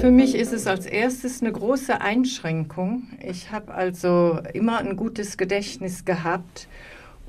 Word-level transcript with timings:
Für 0.00 0.10
mich 0.10 0.34
ist 0.34 0.54
es 0.54 0.66
als 0.66 0.86
erstes 0.86 1.42
eine 1.42 1.52
große 1.52 2.00
Einschränkung. 2.00 3.02
Ich 3.22 3.52
habe 3.52 3.74
also 3.74 4.38
immer 4.54 4.78
ein 4.78 4.96
gutes 4.96 5.36
Gedächtnis 5.36 6.06
gehabt 6.06 6.68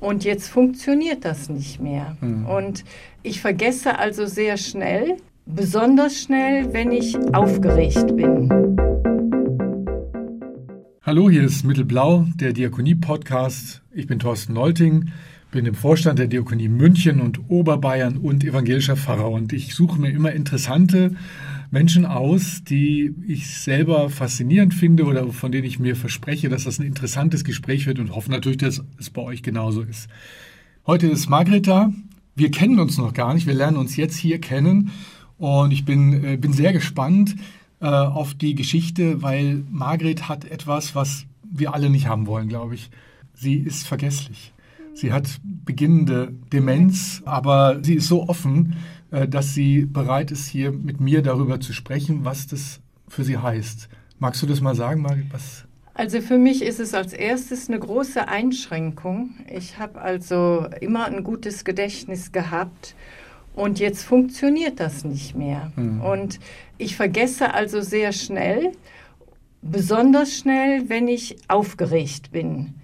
und 0.00 0.24
jetzt 0.24 0.48
funktioniert 0.48 1.26
das 1.26 1.50
nicht 1.50 1.82
mehr. 1.82 2.16
Mhm. 2.22 2.46
Und 2.46 2.84
ich 3.22 3.42
vergesse 3.42 3.98
also 3.98 4.24
sehr 4.24 4.56
schnell, 4.56 5.18
besonders 5.44 6.18
schnell, 6.18 6.72
wenn 6.72 6.92
ich 6.92 7.14
aufgeregt 7.34 8.16
bin. 8.16 8.48
Hallo, 11.02 11.28
hier 11.28 11.44
ist 11.44 11.64
Mittelblau, 11.64 12.24
der 12.36 12.54
Diakonie-Podcast. 12.54 13.82
Ich 13.92 14.06
bin 14.06 14.18
Thorsten 14.18 14.54
Lolting, 14.54 15.10
bin 15.52 15.66
im 15.66 15.74
Vorstand 15.74 16.18
der 16.18 16.28
Diakonie 16.28 16.68
München 16.68 17.20
und 17.20 17.50
Oberbayern 17.50 18.16
und 18.16 18.42
evangelischer 18.42 18.96
Pfarrer. 18.96 19.30
Und 19.30 19.52
ich 19.52 19.74
suche 19.74 20.00
mir 20.00 20.10
immer 20.10 20.32
interessante 20.32 21.14
Menschen 21.70 22.06
aus, 22.06 22.64
die 22.64 23.14
ich 23.28 23.46
selber 23.46 24.08
faszinierend 24.08 24.72
finde 24.72 25.04
oder 25.04 25.28
von 25.28 25.52
denen 25.52 25.66
ich 25.66 25.78
mir 25.78 25.94
verspreche, 25.94 26.48
dass 26.48 26.64
das 26.64 26.78
ein 26.78 26.86
interessantes 26.86 27.44
Gespräch 27.44 27.86
wird 27.86 27.98
und 27.98 28.14
hoffe 28.14 28.30
natürlich, 28.30 28.58
dass 28.58 28.82
es 28.98 29.10
bei 29.10 29.20
euch 29.20 29.42
genauso 29.42 29.82
ist. 29.82 30.08
Heute 30.86 31.06
ist 31.06 31.28
Margret 31.28 31.66
da. 31.66 31.92
Wir 32.34 32.50
kennen 32.50 32.80
uns 32.80 32.96
noch 32.96 33.12
gar 33.12 33.34
nicht. 33.34 33.46
Wir 33.46 33.54
lernen 33.54 33.76
uns 33.76 33.96
jetzt 33.96 34.16
hier 34.16 34.40
kennen. 34.40 34.90
Und 35.36 35.70
ich 35.70 35.84
bin, 35.84 36.24
äh, 36.24 36.36
bin 36.38 36.54
sehr 36.54 36.72
gespannt 36.72 37.36
äh, 37.80 37.86
auf 37.86 38.32
die 38.32 38.54
Geschichte, 38.54 39.20
weil 39.20 39.64
Margret 39.70 40.30
hat 40.30 40.46
etwas, 40.46 40.94
was 40.94 41.26
wir 41.42 41.74
alle 41.74 41.90
nicht 41.90 42.06
haben 42.06 42.26
wollen, 42.26 42.48
glaube 42.48 42.74
ich. 42.74 42.90
Sie 43.34 43.56
ist 43.56 43.86
vergesslich. 43.86 44.51
Sie 44.94 45.12
hat 45.12 45.28
beginnende 45.42 46.32
Demenz, 46.52 47.22
aber 47.24 47.82
sie 47.82 47.94
ist 47.94 48.08
so 48.08 48.28
offen, 48.28 48.76
äh, 49.10 49.28
dass 49.28 49.54
sie 49.54 49.84
bereit 49.84 50.30
ist, 50.30 50.46
hier 50.48 50.72
mit 50.72 51.00
mir 51.00 51.22
darüber 51.22 51.60
zu 51.60 51.72
sprechen, 51.72 52.24
was 52.24 52.46
das 52.46 52.80
für 53.08 53.24
sie 53.24 53.38
heißt. 53.38 53.88
Magst 54.18 54.42
du 54.42 54.46
das 54.46 54.60
mal 54.60 54.74
sagen, 54.74 55.02
Margit? 55.02 55.32
Was? 55.32 55.64
Also 55.94 56.20
für 56.20 56.38
mich 56.38 56.62
ist 56.62 56.80
es 56.80 56.94
als 56.94 57.12
erstes 57.12 57.68
eine 57.68 57.78
große 57.78 58.26
Einschränkung. 58.26 59.34
Ich 59.52 59.78
habe 59.78 60.00
also 60.00 60.66
immer 60.80 61.06
ein 61.06 61.22
gutes 61.22 61.64
Gedächtnis 61.64 62.32
gehabt 62.32 62.94
und 63.54 63.78
jetzt 63.78 64.02
funktioniert 64.02 64.80
das 64.80 65.04
nicht 65.04 65.36
mehr. 65.36 65.72
Mhm. 65.76 66.00
Und 66.00 66.40
ich 66.78 66.96
vergesse 66.96 67.52
also 67.52 67.82
sehr 67.82 68.12
schnell, 68.12 68.72
besonders 69.60 70.34
schnell, 70.34 70.88
wenn 70.88 71.08
ich 71.08 71.36
aufgeregt 71.48 72.32
bin. 72.32 72.74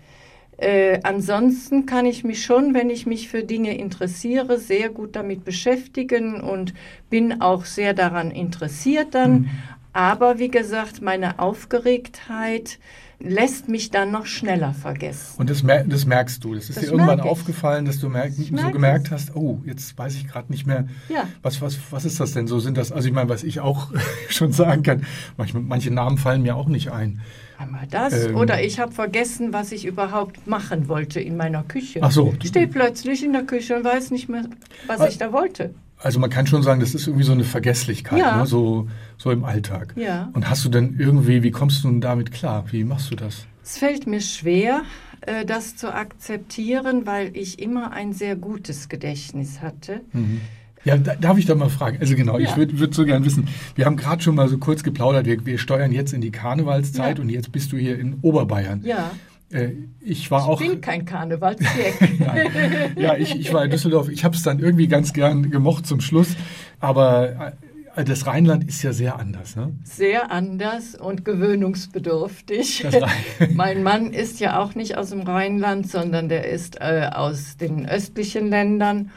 Äh, 0.58 0.98
ansonsten 1.04 1.86
kann 1.86 2.04
ich 2.04 2.24
mich 2.24 2.44
schon, 2.44 2.74
wenn 2.74 2.90
ich 2.90 3.06
mich 3.06 3.28
für 3.28 3.44
Dinge 3.44 3.78
interessiere, 3.78 4.58
sehr 4.58 4.88
gut 4.90 5.14
damit 5.14 5.44
beschäftigen 5.44 6.40
und 6.40 6.74
bin 7.08 7.40
auch 7.40 7.64
sehr 7.64 7.94
daran 7.94 8.32
interessiert 8.32 9.14
dann. 9.14 9.32
Mhm. 9.32 9.50
Aber 9.92 10.38
wie 10.38 10.48
gesagt, 10.48 11.00
meine 11.00 11.38
Aufgeregtheit 11.38 12.78
lässt 13.20 13.68
mich 13.68 13.90
dann 13.90 14.10
noch 14.10 14.26
schneller 14.26 14.74
vergessen. 14.74 15.38
Und 15.38 15.50
das, 15.50 15.62
mer 15.62 15.84
das 15.84 16.06
merkst 16.06 16.42
du. 16.42 16.54
Das 16.54 16.68
ist 16.68 16.76
das 16.76 16.84
dir 16.84 16.92
irgendwann 16.92 17.20
aufgefallen, 17.20 17.84
dass 17.84 17.98
du 17.98 18.08
merk 18.08 18.32
so 18.32 18.70
gemerkt 18.70 19.06
es. 19.06 19.12
hast, 19.12 19.36
oh, 19.36 19.60
jetzt 19.64 19.96
weiß 19.98 20.14
ich 20.14 20.28
gerade 20.28 20.52
nicht 20.52 20.66
mehr, 20.66 20.86
ja. 21.08 21.24
was, 21.42 21.60
was, 21.60 21.78
was 21.90 22.04
ist 22.04 22.20
das 22.20 22.32
denn 22.32 22.46
so? 22.46 22.60
Sind 22.60 22.76
das, 22.76 22.92
also 22.92 23.08
ich 23.08 23.14
meine, 23.14 23.28
was 23.28 23.42
ich 23.42 23.60
auch 23.60 23.92
schon 24.28 24.52
sagen 24.52 24.82
kann, 24.82 25.04
manche, 25.36 25.58
manche 25.58 25.92
Namen 25.92 26.18
fallen 26.18 26.42
mir 26.42 26.56
auch 26.56 26.68
nicht 26.68 26.92
ein. 26.92 27.20
Einmal 27.58 27.86
das. 27.90 28.26
Ähm, 28.26 28.36
Oder 28.36 28.62
ich 28.62 28.78
habe 28.78 28.92
vergessen, 28.92 29.52
was 29.52 29.72
ich 29.72 29.84
überhaupt 29.84 30.46
machen 30.46 30.88
wollte 30.88 31.20
in 31.20 31.36
meiner 31.36 31.64
Küche. 31.64 32.00
Ach 32.02 32.12
so. 32.12 32.32
Ich 32.40 32.50
stehe 32.50 32.68
plötzlich 32.68 33.24
in 33.24 33.32
der 33.32 33.42
Küche 33.42 33.76
und 33.76 33.84
weiß 33.84 34.12
nicht 34.12 34.28
mehr, 34.28 34.44
was 34.86 35.08
ich 35.08 35.18
da 35.18 35.32
wollte. 35.32 35.74
Also 36.00 36.20
man 36.20 36.30
kann 36.30 36.46
schon 36.46 36.62
sagen, 36.62 36.78
das 36.78 36.94
ist 36.94 37.08
irgendwie 37.08 37.24
so 37.24 37.32
eine 37.32 37.42
Vergesslichkeit, 37.42 38.20
ja. 38.20 38.36
ne? 38.36 38.46
so, 38.46 38.88
so 39.16 39.32
im 39.32 39.44
Alltag. 39.44 39.94
Ja. 39.96 40.30
Und 40.32 40.48
hast 40.48 40.64
du 40.64 40.68
denn 40.68 40.94
irgendwie, 40.98 41.42
wie 41.42 41.50
kommst 41.50 41.82
du 41.82 41.88
denn 41.88 42.00
damit 42.00 42.30
klar? 42.30 42.66
Wie 42.70 42.84
machst 42.84 43.10
du 43.10 43.16
das? 43.16 43.46
Es 43.64 43.78
fällt 43.78 44.06
mir 44.06 44.20
schwer, 44.20 44.82
äh, 45.22 45.44
das 45.44 45.74
zu 45.74 45.92
akzeptieren, 45.92 47.06
weil 47.06 47.36
ich 47.36 47.58
immer 47.58 47.90
ein 47.90 48.12
sehr 48.12 48.36
gutes 48.36 48.88
Gedächtnis 48.88 49.60
hatte. 49.60 50.02
Mhm. 50.12 50.40
Ja, 50.88 50.96
da, 50.96 51.14
darf 51.16 51.36
ich 51.36 51.44
da 51.44 51.54
mal 51.54 51.68
fragen? 51.68 51.98
Also 52.00 52.16
genau, 52.16 52.38
ja. 52.38 52.48
ich 52.48 52.56
würde 52.56 52.78
würd 52.78 52.94
so 52.94 53.04
gern 53.04 53.22
wissen, 53.26 53.46
wir 53.74 53.84
haben 53.84 53.96
gerade 53.96 54.22
schon 54.22 54.34
mal 54.34 54.48
so 54.48 54.56
kurz 54.56 54.82
geplaudert, 54.82 55.26
wir, 55.26 55.44
wir 55.44 55.58
steuern 55.58 55.92
jetzt 55.92 56.14
in 56.14 56.22
die 56.22 56.30
Karnevalszeit 56.30 57.18
ja. 57.18 57.22
und 57.22 57.28
jetzt 57.28 57.52
bist 57.52 57.72
du 57.72 57.76
hier 57.76 57.98
in 57.98 58.16
Oberbayern. 58.22 58.82
Ja. 58.84 59.10
Äh, 59.50 59.72
ich 60.00 60.30
war 60.30 60.46
auch. 60.46 60.62
Ich 60.62 60.70
bin 60.70 60.80
kein 60.80 61.04
Karnevalsjäger. 61.04 62.96
ja, 62.96 63.16
ich, 63.16 63.38
ich 63.38 63.52
war 63.52 63.64
in 63.64 63.70
Düsseldorf. 63.70 64.08
Ich 64.08 64.24
habe 64.24 64.34
es 64.34 64.42
dann 64.42 64.60
irgendwie 64.60 64.88
ganz 64.88 65.12
gern 65.12 65.50
gemocht 65.50 65.86
zum 65.86 66.00
Schluss. 66.00 66.36
Aber 66.80 67.52
äh, 67.94 68.04
das 68.04 68.26
Rheinland 68.26 68.64
ist 68.64 68.82
ja 68.82 68.94
sehr 68.94 69.18
anders. 69.18 69.56
Ne? 69.56 69.74
Sehr 69.84 70.30
anders 70.30 70.94
und 70.94 71.26
gewöhnungsbedürftig. 71.26 72.86
mein 73.54 73.82
Mann 73.82 74.14
ist 74.14 74.40
ja 74.40 74.58
auch 74.58 74.74
nicht 74.74 74.96
aus 74.96 75.10
dem 75.10 75.20
Rheinland, 75.20 75.90
sondern 75.90 76.30
der 76.30 76.48
ist 76.48 76.80
äh, 76.80 77.10
aus 77.12 77.58
den 77.58 77.86
östlichen 77.86 78.48
Ländern. 78.48 79.10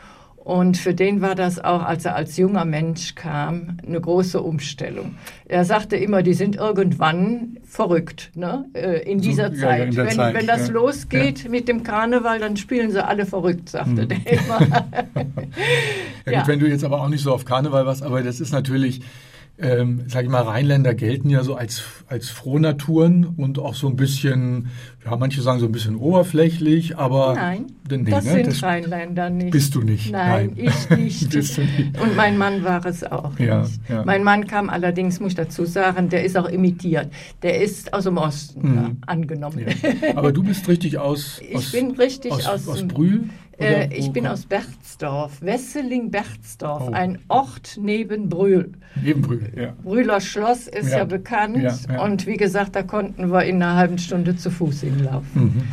Und 0.43 0.77
für 0.77 0.95
den 0.95 1.21
war 1.21 1.35
das 1.35 1.59
auch, 1.59 1.83
als 1.83 2.03
er 2.05 2.15
als 2.15 2.35
junger 2.35 2.65
Mensch 2.65 3.13
kam, 3.13 3.77
eine 3.85 4.01
große 4.01 4.41
Umstellung. 4.41 5.15
Er 5.45 5.65
sagte 5.65 5.97
immer, 5.97 6.23
die 6.23 6.33
sind 6.33 6.55
irgendwann 6.55 7.59
verrückt 7.63 8.31
ne? 8.33 8.65
Äh, 8.73 9.03
in 9.09 9.21
dieser 9.21 9.53
so, 9.53 9.61
Zeit. 9.61 9.93
Ja, 9.93 10.01
in 10.03 10.07
wenn, 10.07 10.15
Zeit. 10.15 10.33
wenn, 10.33 10.47
das 10.47 10.67
ja. 10.67 10.73
losgeht 10.73 11.43
ja. 11.43 11.49
mit 11.51 11.67
dem 11.67 11.83
Karneval, 11.83 12.39
dann 12.39 12.57
spielen 12.57 12.89
sie 12.89 13.05
alle 13.05 13.27
verrückt, 13.27 13.69
sagte 13.69 14.01
mhm. 14.01 14.07
der 14.07 14.31
immer. 14.31 14.59
ja, 16.25 16.39
gut, 16.39 16.47
wenn 16.47 16.59
du 16.59 16.67
jetzt 16.67 16.83
aber 16.83 17.01
auch 17.01 17.09
nicht 17.09 17.21
so 17.21 17.33
auf 17.33 17.45
Karneval 17.45 17.85
warst, 17.85 18.01
aber 18.01 18.23
das 18.23 18.39
ist 18.39 18.51
natürlich 18.51 19.01
ähm, 19.61 20.03
sage 20.07 20.25
ich 20.25 20.31
mal, 20.31 20.41
Rheinländer 20.41 20.93
gelten 20.95 21.29
ja 21.29 21.43
so 21.43 21.55
als, 21.55 21.83
als 22.07 22.29
Frohnaturen 22.29 23.25
und 23.37 23.59
auch 23.59 23.75
so 23.75 23.87
ein 23.87 23.95
bisschen, 23.95 24.69
ja, 25.05 25.15
manche 25.15 25.41
sagen 25.41 25.59
so 25.59 25.67
ein 25.67 25.71
bisschen 25.71 25.95
oberflächlich, 25.95 26.97
aber. 26.97 27.35
Nein, 27.35 27.67
nee, 27.89 28.09
das 28.09 28.25
ne? 28.25 28.31
sind 28.31 28.47
das 28.47 28.63
Rheinländer 28.63 29.29
nicht. 29.29 29.51
Bist 29.51 29.75
du 29.75 29.81
nicht? 29.81 30.11
Nein, 30.11 30.53
Nein. 30.55 30.65
ich 30.65 30.89
nicht. 30.97 31.33
nicht. 31.57 31.99
Und 31.99 32.15
mein 32.15 32.37
Mann 32.37 32.63
war 32.63 32.85
es 32.85 33.03
auch 33.03 33.37
ja, 33.39 33.61
nicht. 33.61 33.79
Ja. 33.87 34.03
Mein 34.03 34.23
Mann 34.23 34.47
kam 34.47 34.69
allerdings, 34.69 35.19
muss 35.19 35.29
ich 35.29 35.35
dazu 35.35 35.65
sagen, 35.65 36.09
der 36.09 36.23
ist 36.23 36.37
auch 36.37 36.49
imitiert. 36.49 37.11
Der 37.43 37.61
ist 37.61 37.93
aus 37.93 38.05
dem 38.05 38.17
Osten 38.17 38.61
mhm. 38.61 38.97
angenommen. 39.05 39.59
Ja. 39.59 40.15
Aber 40.15 40.31
du 40.31 40.43
bist 40.43 40.67
richtig 40.67 40.97
aus. 40.97 41.39
Ich 41.47 41.55
aus, 41.55 41.71
bin 41.71 41.91
richtig 41.91 42.31
aus, 42.31 42.47
aus, 42.47 42.67
aus 42.67 42.87
Brühl? 42.87 43.25
Äh, 43.61 43.93
ich 43.93 44.11
bin 44.11 44.27
aus 44.27 44.45
Berzdorf, 44.45 45.41
Wesseling-Berzdorf, 45.41 46.89
oh. 46.89 46.91
ein 46.91 47.19
Ort 47.27 47.77
neben 47.81 48.29
Brühl. 48.29 48.71
Neben 49.01 49.21
Brühl, 49.21 49.51
ja. 49.55 49.73
Brühler 49.83 50.21
Schloss 50.21 50.67
ist 50.67 50.91
ja, 50.91 50.99
ja 50.99 51.05
bekannt 51.05 51.57
ja, 51.87 52.01
und 52.03 52.27
wie 52.27 52.37
gesagt, 52.37 52.75
da 52.75 52.83
konnten 52.83 53.31
wir 53.31 53.43
in 53.45 53.61
einer 53.61 53.75
halben 53.75 53.97
Stunde 53.97 54.35
zu 54.35 54.49
Fuß 54.49 54.81
hinlaufen. 54.81 55.43
Mhm. 55.43 55.63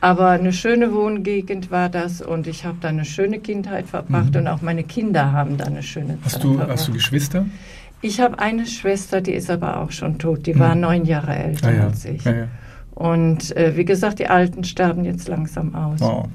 Aber 0.00 0.28
eine 0.30 0.52
schöne 0.52 0.92
Wohngegend 0.92 1.70
war 1.70 1.88
das 1.88 2.20
und 2.20 2.46
ich 2.46 2.64
habe 2.64 2.76
da 2.80 2.88
eine 2.88 3.04
schöne 3.04 3.40
Kindheit 3.40 3.86
verbracht 3.86 4.34
mhm. 4.34 4.40
und 4.40 4.48
auch 4.48 4.62
meine 4.62 4.84
Kinder 4.84 5.32
haben 5.32 5.56
da 5.56 5.64
eine 5.64 5.82
schöne 5.82 6.18
hast 6.22 6.34
Zeit 6.34 6.44
du, 6.44 6.54
verbracht. 6.54 6.78
Hast 6.78 6.88
du 6.88 6.92
Geschwister? 6.92 7.46
Ich 8.02 8.20
habe 8.20 8.38
eine 8.38 8.66
Schwester, 8.66 9.20
die 9.20 9.32
ist 9.32 9.50
aber 9.50 9.80
auch 9.80 9.90
schon 9.90 10.18
tot. 10.18 10.46
Die 10.46 10.54
mhm. 10.54 10.58
war 10.58 10.74
neun 10.74 11.06
Jahre 11.06 11.34
älter 11.34 11.72
ah, 11.80 11.86
als 11.86 12.04
ich. 12.04 12.22
Und 12.94 13.56
äh, 13.56 13.76
wie 13.76 13.84
gesagt, 13.84 14.18
die 14.18 14.26
Alten 14.28 14.64
sterben 14.64 15.04
jetzt 15.04 15.28
langsam 15.28 15.74
aus. 15.74 16.00
Oh. 16.02 16.28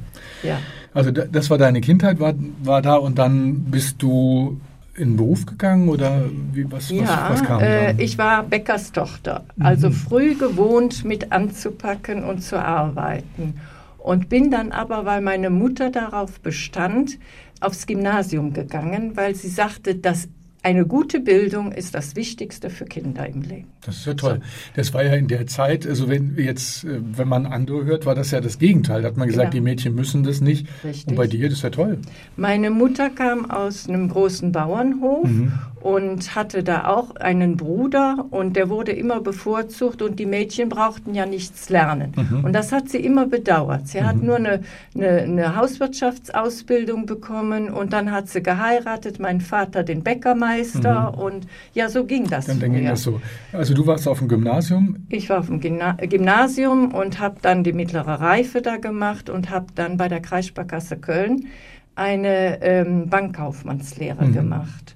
Ja. 0.44 0.57
Also 0.94 1.12
das 1.12 1.50
war 1.50 1.57
deine 1.57 1.81
Kindheit, 1.81 2.19
war, 2.19 2.34
war 2.63 2.81
da 2.81 2.96
und 2.96 3.18
dann 3.18 3.63
bist 3.66 4.02
du 4.02 4.59
in 4.96 5.12
den 5.12 5.18
Beruf 5.18 5.46
gegangen 5.46 5.88
oder 5.88 6.25
wie, 6.52 6.69
was, 6.69 6.90
ja, 6.90 7.03
was, 7.29 7.41
was 7.41 7.44
kam? 7.44 7.62
Äh, 7.62 7.94
ich 8.02 8.18
war 8.18 8.44
Bäckerstochter, 8.44 9.46
also 9.59 9.88
mhm. 9.88 9.94
früh 9.94 10.35
gewohnt 10.35 11.06
mit 11.06 11.31
anzupacken 11.31 12.24
und 12.24 12.44
zu 12.44 12.62
arbeiten. 12.62 13.62
Und 13.97 14.30
bin 14.30 14.51
dann 14.51 14.72
aber, 14.72 15.06
weil 15.06 15.22
meine 15.22 15.50
Mutter 15.50 15.91
darauf 15.91 16.40
bestand, 16.41 17.19
aufs 17.62 17.85
Gymnasium 17.85 18.51
gegangen, 18.51 19.16
weil 19.16 19.35
sie 19.35 19.50
sagte, 19.50 19.96
das 19.96 20.28
eine 20.63 20.86
gute 20.86 21.19
Bildung 21.19 21.72
ist 21.72 21.96
das 21.96 22.16
Wichtigste 22.16 22.69
für 22.69 22.86
Kinder 22.86 23.25
im 23.25 23.42
Leben. 23.42 23.68
Das 23.84 23.98
ist 23.98 24.06
ja 24.06 24.13
toll. 24.13 24.36
So. 24.36 24.72
Das 24.75 24.94
war 24.94 25.04
ja 25.04 25.13
in 25.13 25.28
der 25.28 25.48
Zeit, 25.48 25.88
also 25.88 26.08
wenn 26.08 26.38
jetzt, 26.38 26.84
äh, 26.84 27.00
wenn 27.02 27.28
man 27.28 27.48
andere 27.48 27.84
hört, 27.86 28.06
war 28.06 28.13
das 28.13 28.30
ja 28.30 28.42
das 28.42 28.60
Gegenteil. 28.60 29.02
Da 29.02 29.08
hat 29.08 29.18
man 29.18 29.28
gesagt, 29.28 29.46
ja. 29.46 29.50
die 29.50 29.62
Mädchen 29.62 29.96
müssen 29.96 30.24
das 30.24 30.40
nicht. 30.40 30.68
Richtig. 30.84 31.08
Und 31.08 31.16
bei 31.16 31.25
dir, 31.25 31.50
das 31.50 31.58
ist 31.58 31.63
ja 31.63 31.72
toll. 31.72 31.98
Meine 32.36 32.69
Mutter 32.69 33.10
kam 33.10 33.50
aus 33.50 33.90
einem 33.90 34.08
großen 34.10 34.52
Bauernhof 34.52 35.28
mhm. 35.28 35.52
und 35.81 36.36
hatte 36.36 36.62
da 36.62 36.86
auch 36.86 37.16
einen 37.16 37.58
Bruder 37.58 38.28
und 38.30 38.56
der 38.56 38.69
wurde 38.69 38.92
immer 38.92 39.19
bevorzugt 39.19 40.04
und 40.04 40.19
die 40.19 40.28
Mädchen 40.28 40.69
brauchten 40.69 41.16
ja 41.16 41.25
nichts 41.25 41.69
lernen. 41.69 42.13
Mhm. 42.16 42.46
Und 42.46 42.54
das 42.54 42.72
hat 42.72 42.88
sie 42.90 43.00
immer 43.00 43.25
bedauert. 43.25 43.88
Sie 43.88 44.00
mhm. 44.00 44.06
hat 44.06 44.22
nur 44.22 44.36
eine, 44.36 44.62
eine, 44.94 45.10
eine 45.22 45.56
Hauswirtschaftsausbildung 45.56 47.08
bekommen 47.08 47.72
und 47.72 47.94
dann 47.94 48.12
hat 48.12 48.30
sie 48.30 48.44
geheiratet, 48.44 49.19
mein 49.19 49.42
Vater 49.42 49.81
den 49.81 50.04
Bäckermeister 50.04 50.50
Meister 50.51 51.12
mhm. 51.12 51.19
und 51.19 51.48
ja, 51.74 51.89
so 51.89 52.06
ging 52.06 52.27
das. 52.27 52.48
Dann, 52.48 52.59
dann 52.59 52.74
ging 52.74 52.86
das 52.86 53.03
so. 53.03 53.21
Also 53.53 53.74
du 53.74 53.86
warst 53.88 54.07
auf 54.07 54.19
dem 54.19 54.27
Gymnasium? 54.27 55.06
Ich 55.09 55.30
war 55.30 55.39
auf 55.39 55.48
dem 55.48 55.59
Gymna 55.59 55.94
Gymnasium 55.94 56.94
und 56.94 57.19
habe 57.19 57.38
dann 57.42 57.63
die 57.63 57.74
mittlere 57.74 58.19
Reife 58.19 58.62
da 58.62 58.77
gemacht 58.77 59.30
und 59.30 59.50
habe 59.50 59.68
dann 59.75 59.98
bei 59.98 60.07
der 60.07 60.21
Kreissparkasse 60.21 60.98
Köln 60.98 61.48
eine 61.95 62.62
ähm, 62.62 63.09
Bankkaufmannslehre 63.09 64.25
mhm. 64.25 64.33
gemacht. 64.33 64.95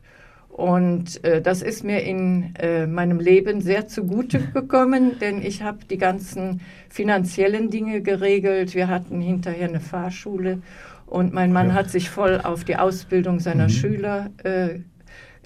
Und 0.49 1.21
äh, 1.25 1.41
das 1.41 1.61
ist 1.61 1.83
mir 1.83 2.01
in 2.03 2.55
äh, 2.55 2.87
meinem 2.87 3.19
Leben 3.19 3.59
sehr 3.59 3.87
zugute 3.87 4.39
gekommen, 4.53 5.19
denn 5.19 5.41
ich 5.41 5.63
habe 5.63 5.79
die 5.89 5.97
ganzen 5.97 6.61
finanziellen 6.89 7.69
Dinge 7.69 8.01
geregelt. 8.01 8.73
Wir 8.73 8.87
hatten 8.87 9.19
hinterher 9.19 9.67
eine 9.67 9.81
Fahrschule 9.81 10.59
und 11.05 11.33
mein 11.33 11.51
Mann 11.51 11.69
ja. 11.69 11.73
hat 11.73 11.89
sich 11.89 12.09
voll 12.09 12.39
auf 12.41 12.63
die 12.63 12.77
Ausbildung 12.77 13.41
seiner 13.41 13.65
mhm. 13.65 13.69
Schüler 13.69 14.29
äh, 14.43 14.79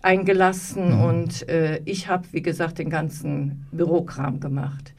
eingelassen 0.03 0.97
mhm. 0.97 1.03
und 1.03 1.49
äh, 1.49 1.81
ich 1.85 2.07
habe, 2.07 2.27
wie 2.31 2.41
gesagt, 2.41 2.79
den 2.79 2.89
ganzen 2.89 3.67
Bürokram 3.71 4.39
gemacht. 4.39 4.93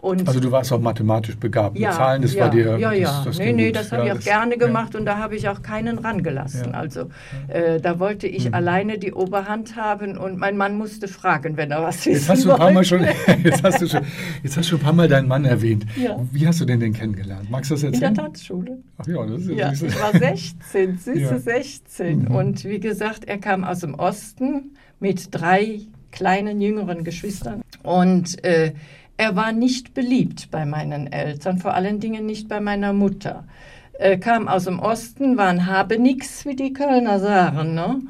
Und 0.00 0.26
also 0.26 0.40
du 0.40 0.50
warst 0.50 0.72
auch 0.72 0.80
mathematisch 0.80 1.36
begabt 1.36 1.78
ja, 1.78 1.88
mit 1.88 1.96
Zahlen, 1.96 2.22
das 2.22 2.32
ja, 2.32 2.44
war 2.44 2.50
dir... 2.50 2.78
Ja, 2.78 2.92
ja, 2.92 3.08
das, 3.08 3.24
das 3.24 3.38
nee, 3.38 3.52
nee, 3.52 3.70
das 3.70 3.92
habe 3.92 4.06
ich 4.06 4.12
auch 4.12 4.20
gerne 4.20 4.56
gemacht 4.56 4.94
und 4.94 5.04
da 5.04 5.18
habe 5.18 5.36
ich 5.36 5.46
auch 5.48 5.60
keinen 5.60 5.98
rangelassen. 5.98 6.74
Also 6.74 7.10
äh, 7.48 7.80
da 7.80 7.98
wollte 7.98 8.26
ich 8.26 8.48
mhm. 8.48 8.54
alleine 8.54 8.98
die 8.98 9.12
Oberhand 9.12 9.76
haben 9.76 10.16
und 10.16 10.38
mein 10.38 10.56
Mann 10.56 10.78
musste 10.78 11.06
fragen, 11.06 11.58
wenn 11.58 11.70
er 11.70 11.82
was 11.82 12.06
jetzt 12.06 12.30
hast 12.30 12.46
du 12.46 12.52
ein 12.52 12.56
paar 12.56 12.72
Mal 12.72 12.84
schon, 12.84 13.02
jetzt, 13.44 13.62
hast 13.62 13.82
du 13.82 13.88
schon, 13.88 14.00
jetzt 14.42 14.56
hast 14.56 14.70
du 14.72 14.76
ein 14.76 14.80
paar 14.80 14.94
Mal 14.94 15.06
deinen 15.06 15.28
Mann 15.28 15.44
erwähnt. 15.44 15.84
Wie 16.32 16.46
hast 16.46 16.62
du 16.62 16.64
denn 16.64 16.80
den 16.80 16.94
kennengelernt? 16.94 17.50
Magst 17.50 17.70
du 17.70 17.74
das 17.74 17.82
erzählen? 17.82 18.08
In 18.08 18.14
der 18.14 18.24
Tanzschule. 18.24 18.78
Ach 18.96 19.06
ja, 19.06 19.26
das 19.26 19.42
ist 19.42 19.50
ja, 19.50 19.72
Ich 19.72 20.00
war 20.00 20.12
16, 20.18 20.96
süße 20.96 21.38
16 21.40 22.20
mhm. 22.20 22.34
und 22.34 22.64
wie 22.64 22.80
gesagt, 22.80 23.26
er 23.26 23.36
kam 23.36 23.64
aus 23.64 23.80
dem 23.80 23.94
Osten 23.94 24.76
mit 24.98 25.28
drei 25.30 25.80
kleinen 26.10 26.62
jüngeren 26.62 27.04
Geschwistern 27.04 27.60
und... 27.82 28.42
Äh, 28.44 28.72
er 29.20 29.36
war 29.36 29.52
nicht 29.52 29.92
beliebt 29.92 30.50
bei 30.50 30.64
meinen 30.64 31.12
Eltern, 31.12 31.58
vor 31.58 31.74
allen 31.74 32.00
Dingen 32.00 32.24
nicht 32.24 32.48
bei 32.48 32.58
meiner 32.58 32.94
Mutter. 32.94 33.44
Er 33.92 34.18
kam 34.18 34.48
aus 34.48 34.64
dem 34.64 34.78
Osten, 34.78 35.36
war 35.36 35.48
ein 35.48 35.66
Habenix, 35.66 36.46
wie 36.46 36.56
die 36.56 36.72
Kölner 36.72 37.20
sagen, 37.20 37.74
ne? 37.74 38.00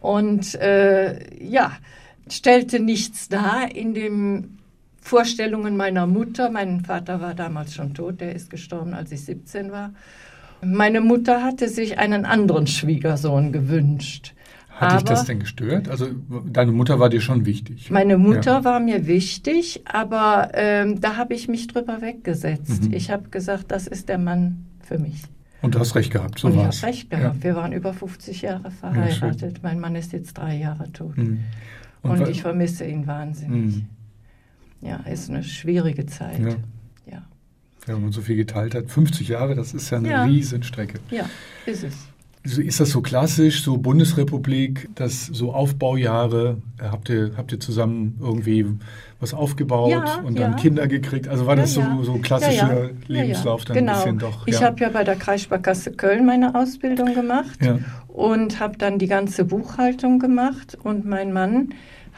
und 0.00 0.54
äh, 0.54 1.18
ja, 1.44 1.72
stellte 2.30 2.80
nichts 2.80 3.28
dar 3.28 3.76
in 3.76 3.92
den 3.92 4.58
Vorstellungen 5.02 5.76
meiner 5.76 6.06
Mutter. 6.06 6.48
Mein 6.48 6.82
Vater 6.82 7.20
war 7.20 7.34
damals 7.34 7.74
schon 7.74 7.92
tot, 7.92 8.22
der 8.22 8.34
ist 8.34 8.48
gestorben, 8.48 8.94
als 8.94 9.12
ich 9.12 9.22
17 9.26 9.70
war. 9.70 9.92
Meine 10.62 11.02
Mutter 11.02 11.42
hatte 11.42 11.68
sich 11.68 11.98
einen 11.98 12.24
anderen 12.24 12.66
Schwiegersohn 12.66 13.52
gewünscht. 13.52 14.32
Hat 14.76 14.90
aber 14.90 14.98
dich 14.98 15.08
das 15.08 15.24
denn 15.24 15.38
gestört? 15.38 15.88
Also 15.88 16.08
deine 16.46 16.72
Mutter 16.72 16.98
war 16.98 17.08
dir 17.08 17.20
schon 17.20 17.46
wichtig. 17.46 17.90
Meine 17.90 18.18
Mutter 18.18 18.52
ja. 18.52 18.64
war 18.64 18.80
mir 18.80 19.06
wichtig, 19.06 19.82
aber 19.84 20.50
ähm, 20.54 21.00
da 21.00 21.16
habe 21.16 21.34
ich 21.34 21.46
mich 21.48 21.68
drüber 21.68 22.02
weggesetzt. 22.02 22.84
Mhm. 22.84 22.92
Ich 22.92 23.10
habe 23.10 23.28
gesagt, 23.28 23.70
das 23.70 23.86
ist 23.86 24.08
der 24.08 24.18
Mann 24.18 24.66
für 24.80 24.98
mich. 24.98 25.22
Und 25.62 25.76
du 25.76 25.78
hast 25.78 25.94
recht 25.94 26.12
gehabt, 26.12 26.40
so 26.40 26.48
Und 26.48 26.56
war's. 26.56 26.76
ich 26.76 26.82
habe 26.82 26.92
recht 26.92 27.10
gehabt. 27.10 27.36
Ja. 27.36 27.42
Wir 27.42 27.56
waren 27.56 27.72
über 27.72 27.94
50 27.94 28.42
Jahre 28.42 28.70
verheiratet. 28.70 29.54
Ja, 29.54 29.60
mein 29.62 29.80
Mann 29.80 29.94
ist 29.94 30.12
jetzt 30.12 30.34
drei 30.34 30.56
Jahre 30.56 30.92
tot. 30.92 31.16
Mhm. 31.16 31.40
Und, 32.02 32.20
Und 32.20 32.28
ich 32.28 32.42
vermisse 32.42 32.84
ihn 32.84 33.06
wahnsinnig. 33.06 33.76
Mhm. 33.76 33.86
Ja, 34.82 34.96
ist 35.10 35.30
eine 35.30 35.42
schwierige 35.42 36.04
Zeit. 36.04 36.38
Ja. 36.40 36.56
ja. 37.10 37.22
wenn 37.86 38.02
man 38.02 38.12
so 38.12 38.20
viel 38.20 38.36
geteilt 38.36 38.74
hat. 38.74 38.90
50 38.90 39.28
Jahre, 39.28 39.54
das 39.54 39.72
ist 39.72 39.88
ja 39.90 39.98
eine. 39.98 40.24
Riesenstrecke. 40.26 40.98
Ja, 41.10 41.30
ist 41.64 41.84
es. 41.84 41.94
Ist 42.44 42.78
das 42.78 42.90
so 42.90 43.00
klassisch, 43.00 43.62
so 43.62 43.78
Bundesrepublik, 43.78 44.90
dass 44.96 45.26
so 45.26 45.54
Aufbaujahre, 45.54 46.58
äh, 46.78 46.84
habt 46.84 47.08
ihr, 47.08 47.30
habt 47.38 47.52
ihr 47.52 47.60
zusammen 47.60 48.18
irgendwie 48.20 48.66
was 49.18 49.32
aufgebaut 49.32 49.90
ja, 49.90 50.18
und 50.18 50.38
dann 50.38 50.52
ja. 50.52 50.58
Kinder 50.58 50.86
gekriegt? 50.86 51.26
Also 51.26 51.46
war 51.46 51.56
das 51.56 51.74
ja, 51.74 51.96
so, 51.96 52.04
so 52.04 52.18
klassischer 52.18 52.90
Lebenslauf 53.08 53.64
dann 53.64 53.78
genau. 53.78 53.92
ein 53.92 53.98
bisschen 53.98 54.18
doch? 54.18 54.46
Ich 54.46 54.62
habe 54.62 54.78
ja 54.80 54.90
bei 54.90 55.04
der 55.04 55.16
Kreissparkasse 55.16 55.92
Köln 55.92 56.26
meine 56.26 56.54
Ausbildung 56.54 57.14
gemacht 57.14 57.60
und 58.08 58.60
habe 58.60 58.76
dann 58.76 58.98
die 58.98 59.06
ganze 59.06 59.46
Buchhaltung 59.46 60.18
gemacht 60.18 60.76
und 60.82 61.06
mein 61.06 61.32
Mann 61.32 61.70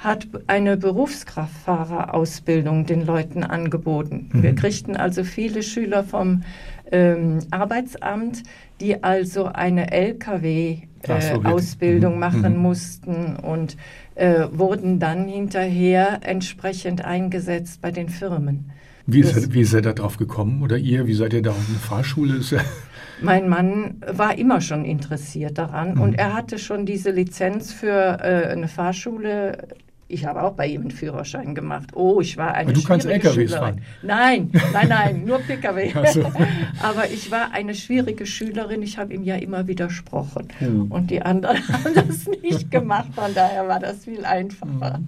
hat 0.03 0.27
eine 0.47 0.77
Berufskraftfahrerausbildung 0.77 2.85
den 2.87 3.07
Leuten 3.07 3.45
angeboten. 3.45 4.31
Mhm. 4.33 4.43
Wir 4.43 4.55
kriegten 4.55 4.97
also 4.97 5.25
viele 5.25 5.63
Schüler 5.63 6.05
vom 6.05 6.43
ähm, 6.91 7.41
Arbeitsamt, 7.51 8.43
die 8.81 9.03
also 9.03 9.47
eine 9.47 9.93
Lkw-Ausbildung 9.93 12.13
äh, 12.13 12.15
mhm. 12.15 12.21
machen 12.21 12.55
mhm. 12.55 12.63
mussten 12.63 13.37
und 13.37 13.77
äh, 14.15 14.47
wurden 14.51 14.99
dann 14.99 15.29
hinterher 15.29 16.21
entsprechend 16.23 17.05
eingesetzt 17.05 17.81
bei 17.81 17.91
den 17.91 18.09
Firmen. 18.09 18.71
Wie 19.07 19.21
ist, 19.21 19.37
er, 19.37 19.55
wie 19.55 19.61
ist 19.61 19.73
er 19.73 19.83
da 19.83 19.93
drauf 19.93 20.17
gekommen? 20.17 20.63
Oder 20.63 20.79
ihr? 20.79 21.07
Wie 21.07 21.15
seid 21.15 21.33
ihr 21.33 21.43
da 21.43 21.51
auf 21.51 21.69
eine 21.69 21.79
Fahrschule? 21.79 22.41
mein 23.23 23.49
Mann 23.49 24.03
war 24.07 24.37
immer 24.37 24.61
schon 24.61 24.85
interessiert 24.85 25.59
daran 25.59 25.95
mhm. 25.95 26.01
und 26.01 26.15
er 26.15 26.35
hatte 26.35 26.59
schon 26.59 26.87
diese 26.87 27.13
Lizenz 27.13 27.73
für 27.73 28.19
äh, 28.21 28.49
eine 28.49 28.67
Fahrschule 28.69 29.69
ich 30.09 30.25
habe 30.25 30.43
auch 30.43 30.53
bei 30.53 30.67
ihm 30.69 30.83
einen 30.83 30.91
Führerschein 30.91 31.55
gemacht. 31.55 31.91
Oh, 31.95 32.21
ich 32.21 32.37
war 32.37 32.55
eine 32.55 32.71
Aber 32.71 32.73
du 32.73 32.83
kannst 32.83 33.07
LKWs 33.07 33.55
fahren? 33.55 33.81
Nein, 34.03 34.51
nein, 34.73 34.89
nein, 34.89 35.25
nur 35.27 35.39
Pkw. 35.39 35.93
So. 36.13 36.23
Aber 36.83 37.11
ich 37.11 37.31
war 37.31 37.53
eine 37.53 37.75
schwierige 37.75 38.25
Schülerin. 38.25 38.83
Ich 38.83 38.99
habe 38.99 39.15
ihm 39.15 39.25
ja 39.25 39.37
immer 39.37 39.67
widersprochen. 39.67 40.49
Hm. 40.59 40.91
Und 40.93 41.11
die 41.11 41.23
anderen 41.23 41.57
haben 41.73 41.95
das 41.95 42.27
nicht 42.43 42.71
gemacht. 42.71 43.09
Von 43.15 43.35
daher 43.35 43.67
war 43.67 43.81
das 43.81 44.05
viel 44.05 44.25
einfacher. 44.25 44.99
Hm. 44.99 45.07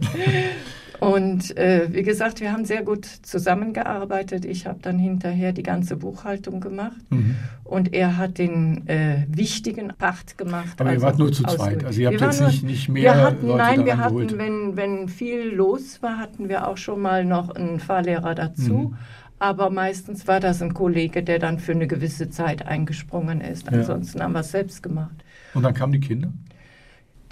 Und 1.00 1.56
äh, 1.56 1.88
wie 1.92 2.02
gesagt, 2.02 2.40
wir 2.40 2.52
haben 2.52 2.64
sehr 2.64 2.82
gut 2.82 3.04
zusammengearbeitet. 3.04 4.44
Ich 4.44 4.66
habe 4.66 4.80
dann 4.82 4.98
hinterher 4.98 5.52
die 5.52 5.62
ganze 5.62 5.96
Buchhaltung 5.96 6.60
gemacht 6.60 6.96
mhm. 7.10 7.36
und 7.64 7.94
er 7.94 8.16
hat 8.16 8.38
den 8.38 8.86
äh, 8.88 9.24
wichtigen 9.28 9.92
Part 9.96 10.36
gemacht. 10.38 10.80
Aber 10.80 10.90
also 10.90 11.00
ihr 11.00 11.06
wart 11.06 11.18
nur 11.18 11.32
zu 11.32 11.44
zweit, 11.44 11.84
also 11.84 12.00
ihr 12.00 12.08
habt 12.08 12.20
jetzt 12.20 12.40
nur, 12.40 12.48
nicht, 12.48 12.64
nicht 12.64 12.88
mehr 12.88 13.02
wir 13.02 13.22
hatten, 13.22 13.46
Leute 13.46 13.58
Nein, 13.58 13.84
wir 13.86 13.98
hatten, 13.98 14.38
wenn, 14.38 14.76
wenn 14.76 15.08
viel 15.08 15.54
los 15.54 16.02
war, 16.02 16.18
hatten 16.18 16.48
wir 16.48 16.66
auch 16.66 16.76
schon 16.76 17.00
mal 17.00 17.24
noch 17.24 17.50
einen 17.50 17.78
Fahrlehrer 17.78 18.34
dazu. 18.34 18.72
Mhm. 18.72 18.96
Aber 19.40 19.70
meistens 19.70 20.26
war 20.26 20.40
das 20.40 20.62
ein 20.62 20.74
Kollege, 20.74 21.22
der 21.22 21.38
dann 21.38 21.60
für 21.60 21.70
eine 21.70 21.86
gewisse 21.86 22.28
Zeit 22.28 22.66
eingesprungen 22.66 23.40
ist. 23.40 23.68
Ansonsten 23.72 24.18
ja. 24.18 24.24
haben 24.24 24.32
wir 24.32 24.40
es 24.40 24.50
selbst 24.50 24.82
gemacht. 24.82 25.14
Und 25.54 25.62
dann 25.62 25.74
kamen 25.74 25.92
die 25.92 26.00
Kinder? 26.00 26.32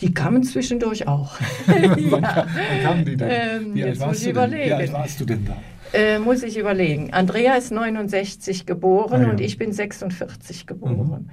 Die 0.01 0.13
kamen 0.13 0.43
zwischendurch 0.43 1.09
auch. 1.09 1.39
wann, 1.67 1.99
ja. 2.11 2.21
wann 2.21 2.83
kamen 2.83 3.05
die 3.05 3.17
denn? 3.17 3.29
Ähm, 3.31 3.75
Wie, 3.75 3.85
alt 3.85 4.01
warst, 4.01 4.27
du 4.27 4.33
denn? 4.33 4.53
Wie 4.53 4.73
alt 4.73 4.93
warst 4.93 5.21
du 5.21 5.25
denn 5.25 5.45
da? 5.47 5.57
Äh, 5.93 6.19
muss 6.19 6.43
ich 6.43 6.59
überlegen. 6.59 7.13
Andrea 7.13 7.55
ist 7.55 7.73
69 7.73 8.67
geboren 8.67 9.23
ah, 9.23 9.25
ja. 9.25 9.31
und 9.31 9.41
ich 9.41 9.57
bin 9.57 9.73
46 9.73 10.67
geboren. 10.67 11.29
Mhm. 11.29 11.31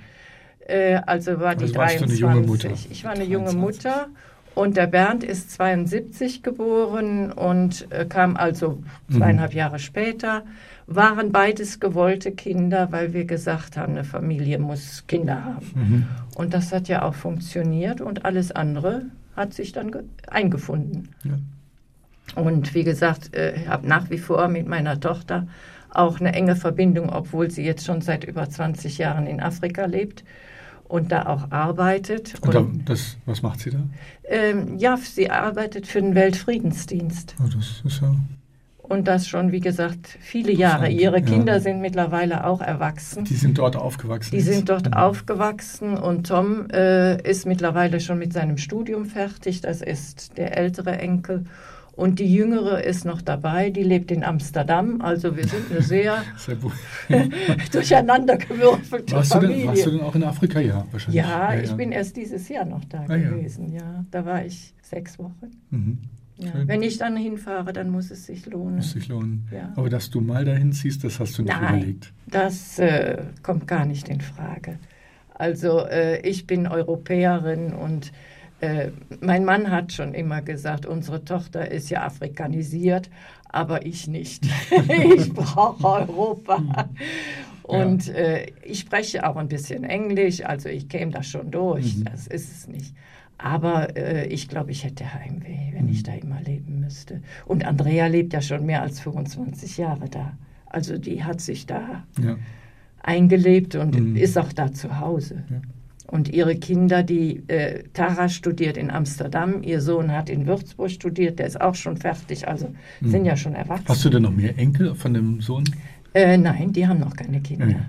Äh, 0.68 1.02
also 1.06 1.40
war 1.40 1.56
die 1.56 1.64
also 1.64 1.76
23. 1.76 2.20
Du 2.20 2.28
eine 2.28 2.36
junge 2.36 2.48
Mutter. 2.48 2.70
Ich 2.90 3.04
war 3.04 3.12
eine 3.12 3.26
23. 3.26 3.32
junge 3.32 3.54
Mutter 3.54 4.08
und 4.56 4.78
der 4.78 4.88
Bernd 4.88 5.24
ist 5.24 5.52
72 5.52 6.44
geboren 6.44 7.32
und 7.32 7.88
äh, 7.92 8.06
kam 8.06 8.38
also 8.38 8.82
mhm. 9.08 9.18
zweieinhalb 9.18 9.52
mhm. 9.52 9.58
Jahre 9.58 9.80
später 9.80 10.44
waren 10.88 11.32
beides 11.32 11.80
gewollte 11.80 12.32
Kinder, 12.32 12.92
weil 12.92 13.14
wir 13.14 13.26
gesagt 13.26 13.78
haben, 13.78 13.94
eine 13.94 14.04
Familie 14.04 14.60
muss 14.60 15.06
Kinder 15.08 15.44
haben. 15.44 15.72
Mhm. 15.76 16.06
Und 16.36 16.54
das 16.54 16.72
hat 16.72 16.88
ja 16.88 17.04
auch 17.04 17.16
funktioniert 17.16 18.02
und 18.02 18.26
alles 18.26 18.52
andere 18.52 19.06
hat 19.36 19.54
sich 19.54 19.72
dann 19.72 19.92
eingefunden. 20.28 21.10
Ja. 21.24 21.38
Und 22.36 22.74
wie 22.74 22.84
gesagt, 22.84 23.36
äh, 23.36 23.56
ich 23.56 23.68
habe 23.68 23.88
nach 23.88 24.10
wie 24.10 24.18
vor 24.18 24.48
mit 24.48 24.68
meiner 24.68 25.00
Tochter 25.00 25.48
auch 25.90 26.20
eine 26.20 26.34
enge 26.34 26.56
Verbindung, 26.56 27.10
obwohl 27.10 27.52
sie 27.52 27.64
jetzt 27.64 27.86
schon 27.86 28.02
seit 28.02 28.24
über 28.24 28.50
20 28.50 28.98
Jahren 28.98 29.28
in 29.28 29.40
Afrika 29.40 29.86
lebt 29.86 30.24
und 30.86 31.12
da 31.12 31.28
auch 31.28 31.52
arbeitet. 31.52 32.36
Und, 32.42 32.56
und 32.56 32.90
das, 32.90 33.18
was 33.26 33.42
macht 33.42 33.60
sie 33.60 33.72
da? 33.72 33.80
Ähm, 34.24 34.78
ja, 34.78 34.98
sie 34.98 35.30
arbeitet 35.30 35.88
für 35.88 36.02
den 36.02 36.16
Weltfriedensdienst. 36.16 37.36
Oh, 37.40 37.48
das 37.48 37.82
ist 37.86 38.02
ja 38.02 38.16
und 38.84 39.08
das 39.08 39.28
schon, 39.28 39.54
wie 39.54 39.62
gesagt, 39.62 40.18
viele 40.20 40.52
Jahre. 40.52 40.90
Ihre 40.90 41.22
Kinder 41.22 41.54
ja. 41.54 41.60
sind 41.62 41.80
mittlerweile 41.80 42.46
auch 42.46 42.62
erwachsen. 42.62 43.24
Die 43.24 43.36
sind 43.36 43.58
dort 43.58 43.78
aufgewachsen. 43.78 44.36
Die 44.36 44.42
sind 44.42 44.68
dort 44.68 44.88
mhm. 44.88 44.94
aufgewachsen 44.94 45.98
und 45.98 46.28
Tom 46.28 46.70
äh, 46.70 47.22
ist 47.28 47.46
mittlerweile 47.46 48.02
schon 48.02 48.20
mit 48.20 48.34
seinem 48.34 48.58
Studium 48.58 49.06
fertig. 49.06 49.62
Das 49.62 49.82
ist 49.82 50.38
der 50.38 50.58
ältere 50.58 50.98
Enkel. 50.98 51.46
Und 51.96 52.20
die 52.20 52.34
jüngere 52.34 52.84
ist 52.84 53.06
noch 53.06 53.22
dabei, 53.22 53.70
die 53.70 53.84
lebt 53.84 54.12
in 54.12 54.24
Amsterdam. 54.24 55.00
Also 55.02 55.38
wir 55.38 55.48
sind 55.48 55.72
eine 55.72 55.82
sehr, 55.82 56.24
durcheinandergewürfelte 57.72 59.16
warst 59.16 59.32
Familie. 59.32 59.56
Du 59.56 59.62
denn, 59.62 59.68
warst 59.70 59.86
du 59.86 59.92
denn 59.92 60.02
auch 60.02 60.16
in 60.16 60.24
Afrika? 60.24 60.60
Ja, 60.60 60.86
wahrscheinlich. 60.92 61.24
Ja, 61.24 61.54
ja 61.54 61.62
ich 61.62 61.70
ja. 61.70 61.76
bin 61.76 61.92
erst 61.94 62.18
dieses 62.18 62.50
Jahr 62.50 62.66
noch 62.66 62.84
da 62.86 63.06
ah, 63.08 63.16
gewesen. 63.16 63.72
Ja. 63.72 64.04
da 64.12 64.26
war 64.26 64.44
ich 64.44 64.74
sechs 64.82 65.18
Wochen. 65.20 65.52
Mhm. 65.70 66.00
Ja, 66.38 66.52
wenn 66.66 66.82
ich 66.82 66.98
dann 66.98 67.16
hinfahre, 67.16 67.74
dann 67.74 67.90
muss 67.90 68.10
es 68.10 68.26
sich 68.26 68.46
lohnen. 68.46 68.78
Muss 68.78 68.92
sich 68.92 69.08
lohnen. 69.08 69.48
Ja. 69.52 69.72
Aber 69.76 69.90
dass 69.90 70.10
du 70.10 70.20
mal 70.20 70.46
dahin 70.46 70.74
ziehst, 70.74 71.04
das 71.04 71.20
hast 71.20 71.38
du 71.38 71.44
nicht 71.44 71.54
Nein, 71.54 71.76
überlegt. 71.78 72.14
Das 72.28 72.80
äh, 72.80 73.24
kommt 73.44 73.68
gar 73.68 73.86
nicht 73.86 74.10
in 74.10 74.22
Frage. 74.22 74.80
Also 75.36 75.80
äh, 75.80 76.20
ich 76.28 76.48
bin 76.48 76.68
Europäerin 76.68 77.74
und 77.74 78.12
äh, 78.62 78.90
mein 79.20 79.46
Mann 79.46 79.70
hat 79.70 79.92
schon 79.92 80.14
immer 80.14 80.42
gesagt, 80.42 80.86
unsere 80.86 81.24
Tochter 81.24 81.70
ist 81.70 81.90
ja 81.90 82.06
afrikanisiert, 82.06 83.10
aber 83.50 83.86
ich 83.86 84.08
nicht. 84.08 84.46
ich 85.16 85.34
brauche 85.34 85.86
Europa. 85.86 86.90
Und. 87.64 88.10
Äh, 88.10 88.48
ich 88.64 88.80
spreche 88.80 89.28
auch 89.28 89.36
ein 89.36 89.48
bisschen 89.48 89.84
Englisch, 89.84 90.44
also 90.44 90.70
ich 90.70 90.90
käme 90.90 91.12
da 91.12 91.22
schon 91.22 91.52
durch, 91.52 91.98
mhm. 91.98 92.06
das 92.06 92.28
ist 92.28 92.52
es 92.52 92.68
nicht. 92.68 92.96
Aber 93.38 93.96
äh, 93.98 94.28
ich 94.28 94.48
glaube, 94.48 94.72
ich 94.72 94.84
hätte 94.84 95.14
Heimweh, 95.14 95.74
wenn 95.74 95.86
mhm. 95.86 95.92
ich 95.92 96.04
da 96.04 96.14
immer 96.14 96.42
leben 96.42 96.80
müsste. 96.80 97.22
Und 97.46 97.66
Andrea 97.66 98.08
lebt 98.08 98.34
ja 98.34 98.42
schon 98.42 98.66
mehr 98.66 98.82
als 98.82 99.00
25 99.00 99.78
Jahre 99.78 100.10
da. 100.10 100.34
Also 100.66 100.98
die 100.98 101.24
hat 101.24 101.42
sich 101.42 101.66
da 101.66 102.04
ja. 102.22 102.38
eingelebt 103.02 103.76
und 103.76 104.00
mhm. 104.00 104.16
ist 104.16 104.38
auch 104.38 104.54
da 104.54 104.72
zu 104.72 105.00
Hause. 105.00 105.44
Ja. 105.50 105.62
Und 106.08 106.30
ihre 106.30 106.56
Kinder, 106.56 107.02
die 107.02 107.42
äh, 107.48 107.84
Tara 107.94 108.30
studiert 108.30 108.78
in 108.78 108.92
Amsterdam, 108.92 109.64
ihr 109.64 109.82
Sohn 109.82 110.12
hat 110.12 110.30
in 110.30 110.46
Würzburg 110.46 110.92
studiert, 110.92 111.40
der 111.40 111.48
ist 111.48 111.60
auch 111.60 111.76
schon 111.76 111.98
fertig, 111.98 112.48
also 112.48 112.72
mhm. 113.02 113.10
sind 113.10 113.26
ja 113.26 113.36
schon 113.36 113.56
erwachsen. 113.56 113.88
Hast 113.88 114.06
du 114.06 114.10
denn 114.10 114.24
noch 114.24 114.36
mehr 114.36 114.58
Enkel 114.58 114.94
von 114.96 115.14
dem 115.14 115.42
Sohn? 115.42 115.64
Äh, 116.14 116.38
nein, 116.38 116.72
die 116.72 116.88
haben 116.88 117.00
noch 117.00 117.16
keine 117.16 117.42
Kinder. 117.42 117.68
Ja. 117.68 117.86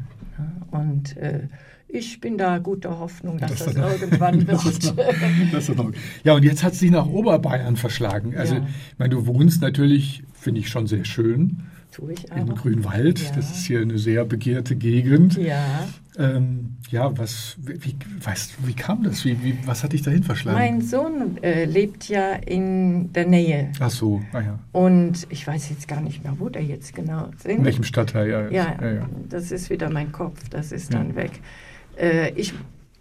Und 0.71 1.17
äh, 1.19 1.41
ich 1.95 2.21
bin 2.21 2.37
da 2.37 2.59
guter 2.59 2.99
Hoffnung, 2.99 3.39
dass 3.39 3.57
das, 3.57 3.75
das 3.75 4.01
irgendwann 4.01 4.47
wird. 4.47 4.93
Das 5.53 5.69
noch, 5.69 5.93
ja, 6.25 6.35
und 6.35 6.43
jetzt 6.43 6.65
hat 6.65 6.73
es 6.73 6.81
dich 6.81 6.91
nach 6.91 7.07
Oberbayern 7.07 7.77
verschlagen. 7.77 8.37
Also, 8.37 8.57
ja. 8.57 8.67
ich 8.93 8.99
meine, 8.99 9.15
du 9.15 9.27
wohnst 9.27 9.63
natürlich, 9.63 10.25
finde 10.35 10.61
ich, 10.61 10.69
schon 10.69 10.87
sehr 10.87 11.05
schön. 11.05 11.63
Tue 11.93 12.15
ich 12.15 12.33
auch. 12.33 12.37
In 12.37 12.55
Grünwald. 12.57 13.21
Ja. 13.21 13.31
Das 13.37 13.53
ist 13.53 13.67
hier 13.67 13.81
eine 13.81 13.99
sehr 13.99 14.25
begehrte 14.25 14.75
Gegend. 14.75 15.37
Ja. 15.37 15.87
Ähm, 16.19 16.77
ja, 16.91 17.17
was, 17.17 17.57
wie, 17.59 17.95
weißt, 18.21 18.67
wie 18.67 18.73
kam 18.75 19.05
das? 19.05 19.25
Wie, 19.25 19.43
wie, 19.45 19.57
was 19.65 19.85
hat 19.85 19.93
dich 19.93 20.03
dahin 20.03 20.25
verschlagen? 20.25 20.59
Mein 20.59 20.81
Sohn 20.81 21.39
äh, 21.43 21.65
lebt 21.65 22.09
ja 22.09 22.33
in 22.35 23.13
der 23.13 23.27
Nähe. 23.27 23.71
Ach 23.79 23.91
so, 23.91 24.23
ah 24.33 24.41
ja. 24.41 24.59
Und 24.73 25.27
ich 25.31 25.47
weiß 25.47 25.71
jetzt 25.71 25.87
gar 25.87 26.01
nicht 26.01 26.25
mehr, 26.25 26.35
wo 26.39 26.49
der 26.49 26.63
jetzt 26.63 26.95
genau 26.95 27.31
ist. 27.37 27.47
In 27.47 27.65
welchem 27.65 27.85
Stadtteil? 27.85 28.29
Ja, 28.29 28.49
ja, 28.49 28.77
ja, 28.81 28.93
ja, 28.93 29.09
das 29.29 29.53
ist 29.53 29.71
wieder 29.71 29.91
mein 29.91 30.13
Kopf, 30.13 30.49
das 30.51 30.73
ist 30.73 30.95
dann 30.95 31.15
weg. 31.17 31.41
Äh, 31.97 32.33
ich 32.35 32.53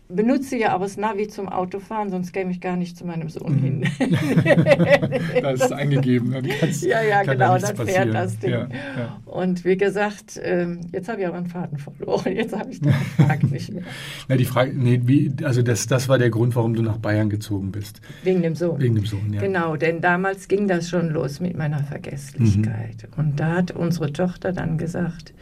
benutze 0.10 0.58
ja 0.58 0.74
aber 0.74 0.86
das 0.86 0.98
Navi 0.98 1.28
zum 1.28 1.50
Autofahren, 1.50 2.10
sonst 2.10 2.34
käme 2.34 2.52
ich 2.52 2.62
gar 2.62 2.76
nicht 2.76 2.98
zu 2.98 3.06
meinem 3.06 3.30
Sohn 3.30 3.58
hin. 3.58 3.86
da 5.42 5.52
ist 5.52 5.64
es 5.64 5.72
eingegeben, 5.72 6.32
dann 6.32 6.48
kann's, 6.60 6.84
Ja, 6.84 7.02
ja, 7.02 7.24
genau, 7.24 7.58
da 7.58 7.60
dann 7.60 7.76
passieren. 7.76 8.12
fährt 8.12 8.14
das 8.14 8.40
Ding. 8.40 8.52
Ja, 8.52 8.68
ja. 8.98 9.22
Und 9.26 9.66
wie 9.66 9.78
gesagt, 9.78 10.40
ähm, 10.44 10.82
jetzt 10.92 11.10
habe 11.10 11.22
ich 11.22 11.28
aber 11.28 11.38
einen 11.38 11.48
Faden 11.48 11.78
verloren, 11.78 12.32
jetzt 12.36 12.56
habe 12.56 12.72
ich 12.72 12.82
die 12.82 12.90
Frage 12.90 13.48
nicht 13.52 13.74
mehr. 13.74 13.84
Na, 14.28 14.36
die 14.36 14.46
Frage, 14.46 14.74
nee, 14.76 15.02
wie, 15.04 15.34
also 15.44 15.62
das, 15.62 15.88
das 15.88 16.10
war 16.10 16.18
der 16.18 16.30
Grund, 16.30 16.56
warum 16.56 16.74
du 16.74 16.82
nach 16.82 16.98
Bayern 16.98 17.30
gezogen 17.30 17.72
bist. 17.72 18.02
Wegen 18.24 18.42
dem 18.42 18.56
Sohn. 18.56 18.80
Wegen 18.80 18.96
dem 18.96 19.06
Sohn, 19.06 19.34
ja. 19.34 19.42
Genau, 19.42 19.76
denn 19.76 20.02
damals 20.02 20.48
ging 20.48 20.68
das 20.68 20.90
schon 20.90 21.10
los 21.10 21.40
mit 21.40 21.58
meiner 21.58 21.84
Vergesslichkeit. 21.84 23.08
Mhm. 23.16 23.20
Und 23.20 23.40
da 23.40 23.54
hat 23.58 23.72
unsere 23.72 24.12
Tochter 24.14 24.52
dann 24.54 24.78
gesagt, 24.78 25.34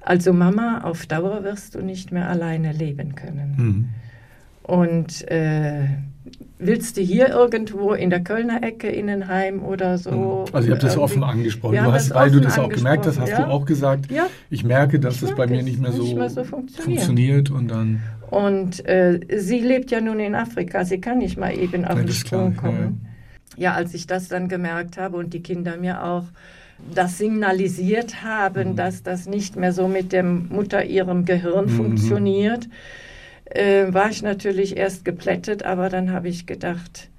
also 0.00 0.32
Mama, 0.32 0.82
auf 0.84 1.06
Dauer 1.06 1.44
wirst 1.44 1.74
du 1.74 1.82
nicht 1.82 2.12
mehr 2.12 2.28
alleine 2.28 2.72
leben 2.72 3.14
können. 3.14 3.54
Mhm. 3.56 3.88
Und 4.62 5.26
äh, 5.30 5.88
willst 6.58 6.96
du 6.96 7.00
hier 7.00 7.28
irgendwo 7.28 7.92
in 7.92 8.10
der 8.10 8.22
Kölner 8.22 8.62
Ecke 8.62 8.88
Innenheim 8.88 9.62
oder 9.62 9.98
so? 9.98 10.46
Mhm. 10.46 10.54
Also 10.54 10.68
ihr 10.68 10.74
habt 10.74 10.82
das 10.82 10.98
offen 10.98 11.24
angesprochen. 11.24 11.76
Du 11.76 11.92
hast, 11.92 12.14
weil 12.14 12.30
du 12.30 12.40
das 12.40 12.58
auch 12.58 12.68
gemerkt 12.68 13.06
hast, 13.06 13.18
hast 13.18 13.30
ja. 13.30 13.44
du 13.44 13.50
auch 13.50 13.64
gesagt, 13.64 14.10
ja. 14.10 14.26
ich 14.50 14.64
merke, 14.64 15.00
dass 15.00 15.22
es 15.22 15.34
bei 15.34 15.46
mir 15.46 15.62
nicht 15.62 15.80
mehr 15.80 15.92
so, 15.92 16.02
nicht 16.02 16.16
mehr 16.16 16.30
so 16.30 16.44
funktioniert. 16.44 17.50
und 17.50 17.68
dann 17.70 18.00
und 18.30 18.86
äh, 18.86 19.20
sie 19.38 19.60
lebt 19.60 19.90
ja 19.90 20.00
nun 20.00 20.20
in 20.20 20.34
Afrika, 20.34 20.84
sie 20.84 21.00
kann 21.00 21.18
nicht 21.18 21.38
mal 21.38 21.56
eben 21.56 21.84
auf 21.84 21.98
den 21.98 22.08
Sprung 22.12 22.56
kommen. 22.56 23.06
Ja, 23.56 23.70
ja, 23.70 23.74
als 23.74 23.94
ich 23.94 24.06
das 24.06 24.28
dann 24.28 24.48
gemerkt 24.48 24.98
habe 24.98 25.16
und 25.16 25.32
die 25.32 25.42
Kinder 25.42 25.76
mir 25.76 26.04
auch 26.04 26.24
das 26.94 27.18
signalisiert 27.18 28.22
haben, 28.22 28.70
mhm. 28.70 28.76
dass 28.76 29.02
das 29.02 29.26
nicht 29.26 29.56
mehr 29.56 29.72
so 29.72 29.88
mit 29.88 30.12
dem 30.12 30.48
Mutter 30.48 30.84
ihrem 30.84 31.24
Gehirn 31.24 31.66
mhm. 31.66 31.70
funktioniert, 31.70 32.68
äh, 33.46 33.92
war 33.92 34.10
ich 34.10 34.22
natürlich 34.22 34.76
erst 34.76 35.04
geplättet, 35.04 35.62
aber 35.64 35.88
dann 35.88 36.12
habe 36.12 36.28
ich 36.28 36.46
gedacht, 36.46 37.10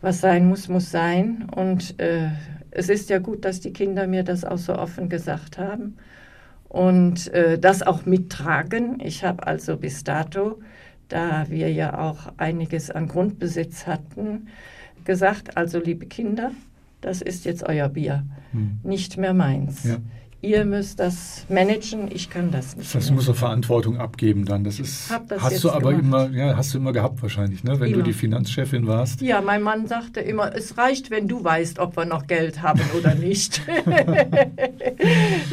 was 0.00 0.20
sein 0.20 0.46
muss, 0.48 0.68
muss 0.68 0.90
sein. 0.90 1.46
Und 1.54 1.98
äh, 2.00 2.28
es 2.70 2.88
ist 2.88 3.10
ja 3.10 3.18
gut, 3.18 3.44
dass 3.44 3.60
die 3.60 3.72
Kinder 3.72 4.06
mir 4.06 4.22
das 4.22 4.44
auch 4.44 4.58
so 4.58 4.76
offen 4.76 5.08
gesagt 5.08 5.58
haben 5.58 5.96
und 6.68 7.32
äh, 7.32 7.58
das 7.58 7.82
auch 7.82 8.04
mittragen. 8.06 9.00
Ich 9.00 9.24
habe 9.24 9.46
also 9.46 9.76
bis 9.76 10.04
dato, 10.04 10.60
da 11.08 11.46
wir 11.48 11.72
ja 11.72 11.98
auch 11.98 12.32
einiges 12.36 12.90
an 12.90 13.08
Grundbesitz 13.08 13.86
hatten, 13.86 14.48
gesagt, 15.04 15.56
also 15.56 15.78
liebe 15.78 16.06
Kinder, 16.06 16.50
das 17.06 17.22
ist 17.22 17.44
jetzt 17.44 17.62
euer 17.62 17.88
Bier, 17.88 18.26
hm. 18.50 18.80
nicht 18.82 19.16
mehr 19.16 19.32
meins. 19.32 19.84
Ja. 19.84 19.98
Ihr 20.42 20.64
müsst 20.64 21.00
das 21.00 21.46
managen, 21.48 22.10
ich 22.12 22.28
kann 22.28 22.50
das 22.50 22.76
nicht. 22.76 22.94
Das 22.94 23.10
muss 23.10 23.26
eine 23.26 23.34
Verantwortung 23.34 23.98
abgeben 23.98 24.44
dann. 24.44 24.64
Das 24.64 24.78
ist 24.78 25.10
das 25.28 25.40
hast 25.40 25.64
du 25.64 25.70
aber 25.70 25.94
gemacht. 25.94 26.30
immer, 26.30 26.36
ja, 26.36 26.56
hast 26.56 26.74
du 26.74 26.78
immer 26.78 26.92
gehabt 26.92 27.22
wahrscheinlich, 27.22 27.64
ne? 27.64 27.80
Wenn 27.80 27.88
immer. 27.88 27.98
du 27.98 28.02
die 28.02 28.12
Finanzchefin 28.12 28.86
warst. 28.86 29.22
Ja, 29.22 29.40
mein 29.40 29.62
Mann 29.62 29.86
sagte 29.86 30.20
immer, 30.20 30.54
es 30.54 30.76
reicht, 30.76 31.10
wenn 31.10 31.26
du 31.26 31.42
weißt, 31.42 31.78
ob 31.78 31.96
wir 31.96 32.04
noch 32.04 32.26
Geld 32.26 32.60
haben 32.60 32.80
oder 32.98 33.14
nicht. 33.14 33.62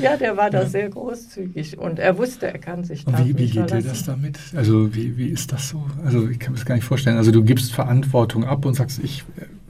ja, 0.01 0.17
der 0.17 0.36
war 0.36 0.50
da 0.50 0.63
ja. 0.63 0.67
sehr 0.67 0.89
großzügig 0.89 1.77
und 1.77 2.00
er 2.00 2.17
wusste, 2.17 2.48
er 2.48 2.60
kann 2.60 2.83
sich 2.83 3.05
da. 3.05 3.19
Wie, 3.19 3.38
wie 3.38 3.50
geht 3.50 3.72
dir 3.72 3.81
das 3.81 4.03
damit? 4.03 4.38
Also 4.55 4.93
wie, 4.93 5.17
wie 5.17 5.27
ist 5.27 5.51
das 5.51 5.69
so? 5.69 5.86
Also 6.03 6.27
ich 6.27 6.39
kann 6.39 6.51
mir 6.51 6.57
das 6.57 6.65
gar 6.65 6.75
nicht 6.75 6.86
vorstellen. 6.86 7.17
Also 7.17 7.31
du 7.31 7.43
gibst 7.43 7.74
Verantwortung 7.74 8.43
ab 8.43 8.65
und 8.65 8.74
sagst, 8.74 9.00
ich 9.01 9.24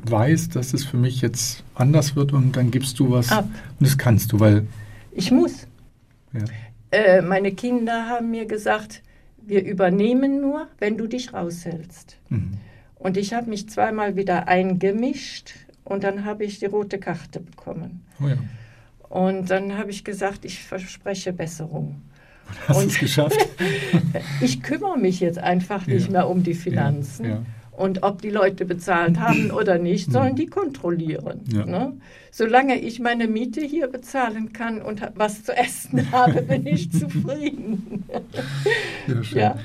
weiß, 0.10 0.50
dass 0.50 0.74
es 0.74 0.84
für 0.86 0.98
mich 0.98 1.22
jetzt 1.22 1.64
anders 1.76 2.16
wird 2.16 2.34
und 2.34 2.56
dann 2.56 2.72
gibst 2.72 3.00
du 3.00 3.12
was 3.12 3.32
Ab. 3.32 3.46
und 3.80 3.88
das 3.88 3.98
kannst 3.98 4.32
du, 4.32 4.40
weil... 4.40 4.68
Ich 5.12 5.32
muss. 5.32 5.68
Ja. 6.34 6.44
Äh, 6.92 7.22
meine 7.22 7.52
Kinder 7.54 8.08
haben 8.08 8.32
mir 8.32 8.46
gesagt, 8.46 9.02
wir 9.42 9.64
übernehmen 9.64 10.42
nur, 10.42 10.68
wenn 10.80 10.98
du 10.98 11.08
dich 11.08 11.34
raushältst. 11.34 12.18
Mhm. 12.30 12.58
Und 12.96 13.18
ich 13.18 13.34
habe 13.34 13.50
mich 13.50 13.70
zweimal 13.70 14.16
wieder 14.16 14.48
eingemischt 14.48 15.54
und 15.84 16.04
dann 16.04 16.26
habe 16.26 16.46
ich 16.46 16.60
die 16.60 16.66
rote 16.66 17.00
Karte 17.00 17.40
bekommen. 17.42 18.06
Oh 18.22 18.28
ja. 18.28 18.38
Und 19.10 19.50
dann 19.50 19.78
habe 19.78 19.92
ich 19.92 20.04
gesagt, 20.04 20.46
ich 20.46 20.64
verspreche 20.64 21.34
Besserung. 21.34 22.02
Hast 22.68 22.82
du 22.82 22.88
es 22.88 23.00
geschafft? 23.00 23.38
ich 24.42 24.64
kümmere 24.64 24.98
mich 24.98 25.20
jetzt 25.20 25.38
einfach 25.38 25.86
ja. 25.88 25.96
nicht 25.96 26.10
mehr 26.10 26.30
um 26.30 26.44
die 26.44 26.54
Finanzen. 26.54 27.26
Ja. 27.26 27.46
Und 27.76 28.04
ob 28.04 28.22
die 28.22 28.30
Leute 28.30 28.66
bezahlt 28.66 29.20
haben 29.20 29.50
oder 29.52 29.80
nicht, 29.80 30.12
sollen 30.12 30.36
die 30.36 30.46
kontrollieren. 30.46 31.42
Ja. 31.52 31.66
Ne? 31.66 31.94
Solange 32.32 32.80
ich 32.80 33.00
meine 33.00 33.28
Miete 33.28 33.62
hier 33.62 33.88
bezahlen 33.88 34.54
kann 34.54 34.82
und 34.82 35.02
was 35.16 35.44
zu 35.44 35.58
essen 35.58 36.12
habe, 36.12 36.44
bin 36.44 36.68
ich 36.68 36.92
zufrieden. 36.92 38.04
Ja, 39.08 39.24
schön. 39.24 39.40
Ja. 39.40 39.56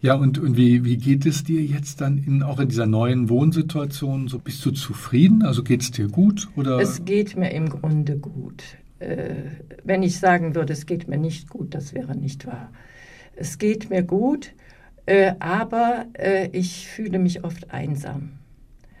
Ja, 0.00 0.14
und, 0.14 0.38
und 0.38 0.56
wie, 0.56 0.84
wie 0.84 0.96
geht 0.96 1.26
es 1.26 1.42
dir 1.42 1.60
jetzt 1.60 2.00
dann 2.00 2.18
in, 2.18 2.44
auch 2.44 2.60
in 2.60 2.68
dieser 2.68 2.86
neuen 2.86 3.28
Wohnsituation? 3.28 4.28
So, 4.28 4.38
bist 4.38 4.64
du 4.64 4.70
zufrieden? 4.70 5.42
Also 5.42 5.64
geht 5.64 5.82
es 5.82 5.90
dir 5.90 6.06
gut? 6.06 6.48
Oder? 6.54 6.78
Es 6.78 7.04
geht 7.04 7.36
mir 7.36 7.50
im 7.50 7.68
Grunde 7.68 8.16
gut. 8.16 8.62
Äh, 9.00 9.34
wenn 9.82 10.04
ich 10.04 10.18
sagen 10.18 10.54
würde, 10.54 10.72
es 10.72 10.86
geht 10.86 11.08
mir 11.08 11.18
nicht 11.18 11.48
gut, 11.48 11.74
das 11.74 11.94
wäre 11.94 12.16
nicht 12.16 12.46
wahr. 12.46 12.70
Es 13.34 13.58
geht 13.58 13.90
mir 13.90 14.02
gut. 14.02 14.52
Äh, 15.08 15.36
aber 15.38 16.04
äh, 16.18 16.48
ich 16.52 16.86
fühle 16.86 17.18
mich 17.18 17.42
oft 17.42 17.70
einsam. 17.70 18.32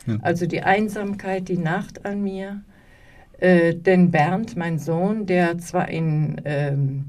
Ja. 0.06 0.16
Also 0.22 0.46
die 0.46 0.62
Einsamkeit, 0.62 1.50
die 1.50 1.58
Nacht 1.58 2.06
an 2.06 2.22
mir. 2.22 2.62
Äh, 3.40 3.74
denn 3.74 4.10
Bernd, 4.10 4.56
mein 4.56 4.78
Sohn, 4.78 5.26
der 5.26 5.58
zwar 5.58 5.90
in, 5.90 6.40
ähm, 6.46 7.04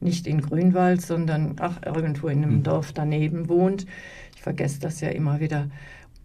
nicht 0.00 0.26
in 0.26 0.40
Grünwald, 0.40 1.02
sondern 1.02 1.54
ach, 1.60 1.78
irgendwo 1.86 2.26
in 2.26 2.42
einem 2.42 2.56
mhm. 2.56 2.62
Dorf 2.64 2.92
daneben 2.92 3.48
wohnt, 3.48 3.86
ich 4.34 4.42
vergesse 4.42 4.80
das 4.80 5.00
ja 5.00 5.10
immer 5.10 5.38
wieder, 5.38 5.68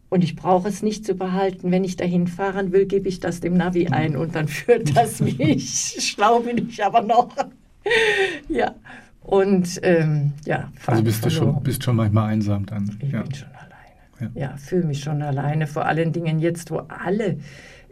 und 0.10 0.24
ich 0.24 0.36
brauche 0.36 0.70
es 0.70 0.82
nicht 0.82 1.06
zu 1.06 1.14
behalten. 1.14 1.70
Wenn 1.70 1.84
ich 1.84 1.98
dahin 1.98 2.26
fahren 2.26 2.72
will, 2.72 2.88
gebe 2.88 3.08
ich 3.10 3.20
das 3.20 3.42
dem 3.42 3.56
Navi 3.56 3.86
hm. 3.86 3.94
ein 3.94 4.16
und 4.18 4.34
dann 4.34 4.48
führt 4.48 4.98
das 4.98 5.20
mich. 5.20 5.98
Schlau 6.00 6.40
bin 6.40 6.70
ich 6.70 6.84
aber 6.84 7.02
noch. 7.02 7.30
ja. 8.50 8.74
Und 9.28 9.82
ähm, 9.84 10.32
ja, 10.46 10.72
also 10.86 11.04
bist 11.04 11.26
du 11.26 11.30
schon, 11.30 11.62
bist 11.62 11.84
schon 11.84 11.98
manchmal 11.98 12.30
einsam 12.30 12.66
dann. 12.66 12.98
Ich 13.02 13.12
ja. 13.12 13.24
bin 13.24 13.36
schon 13.36 13.50
alleine. 13.50 14.32
Ja, 14.34 14.42
ja 14.42 14.58
fühle 14.58 14.86
mich 14.86 15.02
schon 15.02 15.22
alleine. 15.22 15.68
Vor 15.68 15.86
allen 15.86 16.14
Dingen 16.14 16.40
jetzt, 16.40 16.72
wo 16.72 16.78
alle 16.88 17.38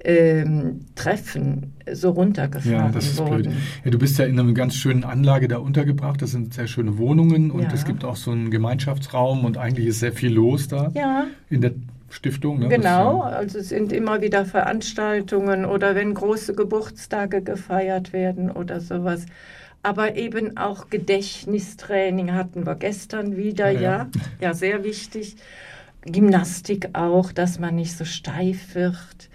ähm, 0.06 0.86
Treffen 0.96 1.74
so 1.92 2.12
runtergefahren 2.12 2.74
ja, 2.74 2.90
das 2.90 3.08
ist 3.08 3.18
wurden. 3.18 3.42
Blöd. 3.42 3.56
Ja, 3.84 3.92
du 3.92 4.00
bist 4.00 4.18
ja 4.18 4.26
in 4.26 4.40
einer 4.40 4.54
ganz 4.54 4.76
schönen 4.76 5.04
Anlage 5.04 5.50
da 5.50 5.58
untergebracht. 5.58 6.22
Das 6.22 6.32
sind 6.32 6.54
sehr 6.54 6.68
schöne 6.68 6.98
Wohnungen 6.98 7.52
und 7.52 7.64
ja. 7.64 7.74
es 7.74 7.84
gibt 7.84 8.06
auch 8.06 8.16
so 8.16 8.32
einen 8.32 8.50
Gemeinschaftsraum 8.50 9.44
und 9.44 9.58
eigentlich 9.58 9.88
ist 9.88 10.00
sehr 10.00 10.14
viel 10.14 10.34
los 10.34 10.70
da. 10.70 10.90
Ja. 10.94 11.26
In 11.50 11.60
der 11.60 11.74
Stiftung. 12.10 12.60
Ne? 12.60 12.70
Genau, 12.70 13.24
also 13.24 13.60
es 13.60 13.70
sind 13.70 13.92
immer 13.92 14.22
wieder 14.22 14.46
Veranstaltungen 14.46 15.66
oder 15.66 15.96
wenn 15.96 16.14
große 16.14 16.54
Geburtstage 16.54 17.42
gefeiert 17.42 18.14
werden 18.14 18.50
oder 18.50 18.80
sowas 18.80 19.26
aber 19.86 20.16
eben 20.16 20.58
auch 20.58 20.90
Gedächtnistraining 20.90 22.34
hatten 22.34 22.66
wir 22.66 22.74
gestern 22.74 23.38
wieder, 23.38 23.70
ja, 23.70 23.82
ja, 23.82 24.08
ja 24.42 24.54
sehr 24.56 24.84
wichtig. 24.84 25.36
Gymnastik 26.02 26.90
auch, 26.94 27.32
dass 27.32 27.60
man 27.60 27.76
nicht 27.76 27.96
so 27.96 28.04
steif 28.04 28.74
wird. 28.74 29.30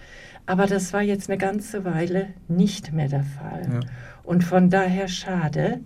Aber 0.47 0.67
das 0.67 0.93
war 0.93 1.03
jetzt 1.03 1.31
eine 1.31 1.39
ganze 1.39 1.85
Weile 1.85 2.31
nicht 2.49 2.93
mehr 2.93 3.09
der 3.09 3.23
Fall. 3.23 3.63
Ja. 3.73 3.81
Und 4.25 4.43
von 4.43 4.71
daher 4.71 5.07
schade. 5.07 5.81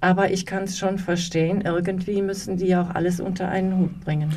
Aber 0.00 0.30
ich 0.30 0.46
kann 0.46 0.62
es 0.62 0.78
schon 0.78 0.98
verstehen, 0.98 1.62
irgendwie 1.62 2.22
müssen 2.22 2.56
die 2.56 2.76
auch 2.76 2.90
alles 2.90 3.18
unter 3.18 3.48
einen 3.48 3.76
Hut 3.78 4.00
bringen. 4.04 4.32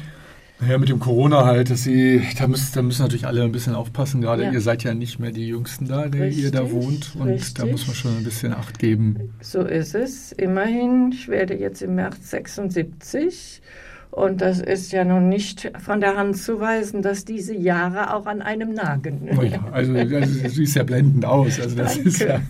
Naja, 0.60 0.80
mit 0.80 0.90
dem 0.90 1.00
Corona 1.00 1.46
halt, 1.46 1.70
dass 1.70 1.84
sie, 1.84 2.22
da 2.40 2.48
müssen, 2.48 2.72
da 2.74 2.82
müssen 2.82 3.04
natürlich 3.04 3.28
alle 3.28 3.44
ein 3.44 3.52
bisschen 3.52 3.76
aufpassen, 3.76 4.22
gerade 4.22 4.44
Ja. 4.44 4.52
ihr 4.52 4.62
seid 4.62 4.84
ja 4.84 4.96
nicht 4.96 5.20
mehr 5.20 5.32
die 5.32 5.48
Jüngsten 5.48 5.88
da, 5.88 6.08
die 6.08 6.18
Richtig, 6.20 6.46
ihr 6.46 6.52
da 6.52 6.72
wohnt. 6.72 7.16
Und 7.16 7.28
da 7.28 7.34
richtig. 7.34 7.72
muss 7.72 7.86
man 7.86 7.96
schon 7.96 8.18
ein 8.18 8.24
bisschen 8.24 8.54
Acht 8.54 8.80
geben. 8.80 9.34
So 9.40 9.62
ist 9.62 9.94
es. 9.94 10.32
Immerhin, 10.32 11.12
ich 11.14 11.28
werde 11.28 11.54
jetzt 11.56 11.84
im 11.84 11.94
März 11.96 12.32
76 12.32 13.62
und 14.10 14.42
das 14.42 14.60
ist 14.60 14.92
ja 14.92 15.04
noch 15.06 15.20
nicht 15.20 15.72
von 15.80 16.02
der 16.02 16.18
Hand 16.18 16.38
zu 16.38 16.60
weisen, 16.60 17.04
dass 17.04 17.24
diese 17.24 17.54
Jahre 17.54 18.16
auch 18.16 18.26
an 18.26 18.42
einem 18.42 18.74
nagen. 18.74 19.30
Oh 19.38 19.44
ja, 19.44 19.64
also 19.72 19.94
das 19.94 20.54
sieht 20.56 20.74
ja 20.74 20.84
blendend 20.84 21.24
aus. 21.24 21.60
Also 21.60 21.76
das 21.76 21.98
ist 21.98 22.20
ja, 22.22 22.28
Danke. 22.28 22.44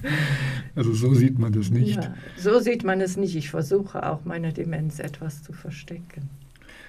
also 0.76 0.94
so 0.94 1.14
sieht 1.14 1.38
man 1.40 1.52
das 1.52 1.70
nicht. 1.72 1.98
Ja, 2.02 2.14
so 2.38 2.60
sieht 2.60 2.86
man 2.86 3.02
es 3.02 3.18
nicht. 3.18 3.36
Ich 3.36 3.50
versuche 3.50 4.10
auch 4.10 4.24
meine 4.24 4.54
Demenz 4.54 5.00
etwas 5.00 5.44
zu 5.44 5.52
verstecken. 5.52 6.30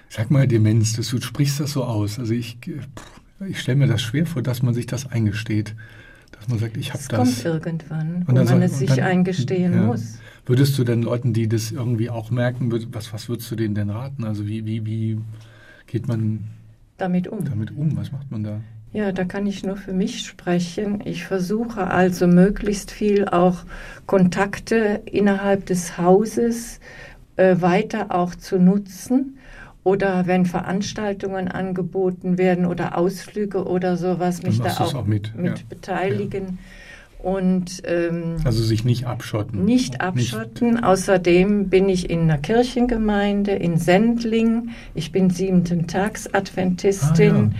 Sag 0.09 0.31
mal, 0.31 0.47
Demenz, 0.47 0.93
das, 0.93 1.09
du 1.09 1.21
sprichst 1.21 1.59
das 1.59 1.71
so 1.73 1.83
aus. 1.83 2.17
Also 2.19 2.33
ich, 2.33 2.57
ich 3.47 3.59
stelle 3.59 3.77
mir 3.77 3.87
das 3.87 4.01
schwer 4.01 4.25
vor, 4.25 4.41
dass 4.41 4.63
man 4.63 4.73
sich 4.73 4.87
das 4.87 5.09
eingesteht. 5.11 5.75
Dass 6.31 6.47
man 6.47 6.57
sagt, 6.59 6.77
ich 6.77 6.93
habe 6.93 7.03
das. 7.07 7.17
kommt 7.17 7.45
irgendwann, 7.45 8.23
wo 8.27 8.33
man 8.33 8.47
sagt- 8.47 8.63
es 8.63 8.79
sich 8.79 8.89
dann- 8.89 8.99
eingestehen 9.01 9.73
ja. 9.73 9.81
muss. 9.83 10.19
Würdest 10.45 10.77
du 10.79 10.83
denn 10.83 11.03
Leuten, 11.03 11.31
die 11.33 11.47
das 11.47 11.71
irgendwie 11.71 12.09
auch 12.09 12.31
merken, 12.31 12.71
was, 12.91 13.13
was 13.13 13.29
würdest 13.29 13.51
du 13.51 13.55
denen 13.55 13.75
denn 13.75 13.91
raten? 13.91 14.23
Also 14.23 14.47
wie, 14.47 14.65
wie, 14.65 14.83
wie 14.85 15.19
geht 15.85 16.07
man 16.07 16.45
Damit 16.97 17.27
um. 17.27 17.45
damit 17.45 17.69
um? 17.75 17.95
Was 17.95 18.11
macht 18.11 18.31
man 18.31 18.43
da? 18.43 18.61
Ja, 18.91 19.11
da 19.11 19.25
kann 19.25 19.45
ich 19.45 19.63
nur 19.63 19.77
für 19.77 19.93
mich 19.93 20.25
sprechen. 20.25 21.01
Ich 21.05 21.25
versuche 21.25 21.85
also 21.85 22.25
möglichst 22.25 22.89
viel 22.89 23.27
auch 23.27 23.59
Kontakte 24.07 25.01
innerhalb 25.05 25.67
des 25.67 25.99
Hauses 25.99 26.79
äh, 27.35 27.57
weiter 27.61 28.07
auch 28.15 28.33
zu 28.33 28.57
nutzen. 28.57 29.37
Oder 29.89 30.27
wenn 30.27 30.45
Veranstaltungen 30.45 31.47
angeboten 31.47 32.37
werden 32.37 32.67
oder 32.67 32.95
Ausflüge 32.95 33.65
oder 33.65 33.97
sowas, 33.97 34.43
mich 34.43 34.61
da 34.61 34.69
auch, 34.69 34.93
auch 34.93 35.05
mit, 35.05 35.35
mit 35.35 35.57
ja. 35.57 35.63
beteiligen. 35.67 36.59
Und 37.17 37.81
ähm, 37.85 38.35
Also 38.43 38.63
sich 38.63 38.85
nicht 38.85 39.07
abschotten. 39.07 39.65
nicht 39.65 39.99
abschotten. 39.99 40.83
Außerdem 40.83 41.69
bin 41.69 41.89
ich 41.89 42.07
in 42.07 42.21
einer 42.21 42.37
Kirchengemeinde 42.37 43.53
in 43.53 43.77
Sendling. 43.77 44.69
Ich 44.93 45.11
bin 45.11 45.31
siebenten 45.31 45.87
Tags 45.87 46.31
Adventistin. 46.31 47.35
Ah, 47.35 47.39
ja. 47.39 47.51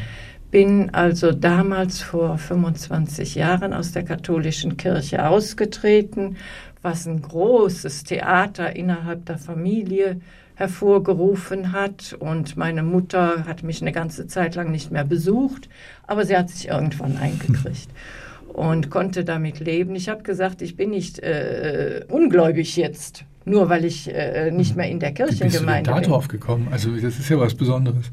Bin 0.51 0.93
also 0.93 1.31
damals 1.31 1.99
vor 1.99 2.37
25 2.37 3.33
Jahren 3.33 3.73
aus 3.73 3.91
der 3.91 4.03
katholischen 4.03 4.77
Kirche 4.77 5.27
ausgetreten, 5.27 6.37
was 6.83 7.07
ein 7.07 7.23
großes 7.23 8.03
Theater 8.03 8.75
innerhalb 8.75 9.25
der 9.25 9.39
Familie 9.39 10.21
hervorgerufen 10.59 11.71
hat. 11.71 12.15
Und 12.19 12.57
meine 12.57 12.83
Mutter 12.83 13.45
hat 13.47 13.63
mich 13.63 13.81
eine 13.81 13.93
ganze 13.93 14.27
Zeit 14.27 14.55
lang 14.55 14.71
nicht 14.71 14.91
mehr 14.91 15.05
besucht, 15.05 15.69
aber 16.05 16.25
sie 16.25 16.35
hat 16.35 16.49
sich 16.49 16.67
irgendwann 16.67 17.15
eingekriegt 17.15 17.87
und 18.53 18.89
konnte 18.89 19.23
damit 19.23 19.61
leben. 19.61 19.95
Ich 19.95 20.09
habe 20.09 20.21
gesagt, 20.21 20.61
ich 20.61 20.75
bin 20.75 20.89
nicht 20.89 21.19
äh, 21.19 22.03
ungläubig 22.09 22.75
jetzt, 22.75 23.23
nur 23.45 23.69
weil 23.69 23.85
ich 23.85 24.13
äh, 24.13 24.51
nicht 24.51 24.75
mehr 24.75 24.89
in 24.89 24.99
der 24.99 25.11
Wie 25.11 25.23
bist 25.23 25.39
du 25.39 25.43
Kirchengemeinde 25.45 25.91
da 25.91 25.95
bin. 25.95 26.09
drauf 26.09 26.27
gekommen? 26.27 26.67
Also 26.71 26.93
das 26.93 27.17
ist 27.17 27.29
ja 27.29 27.39
was 27.39 27.55
Besonderes. 27.55 28.11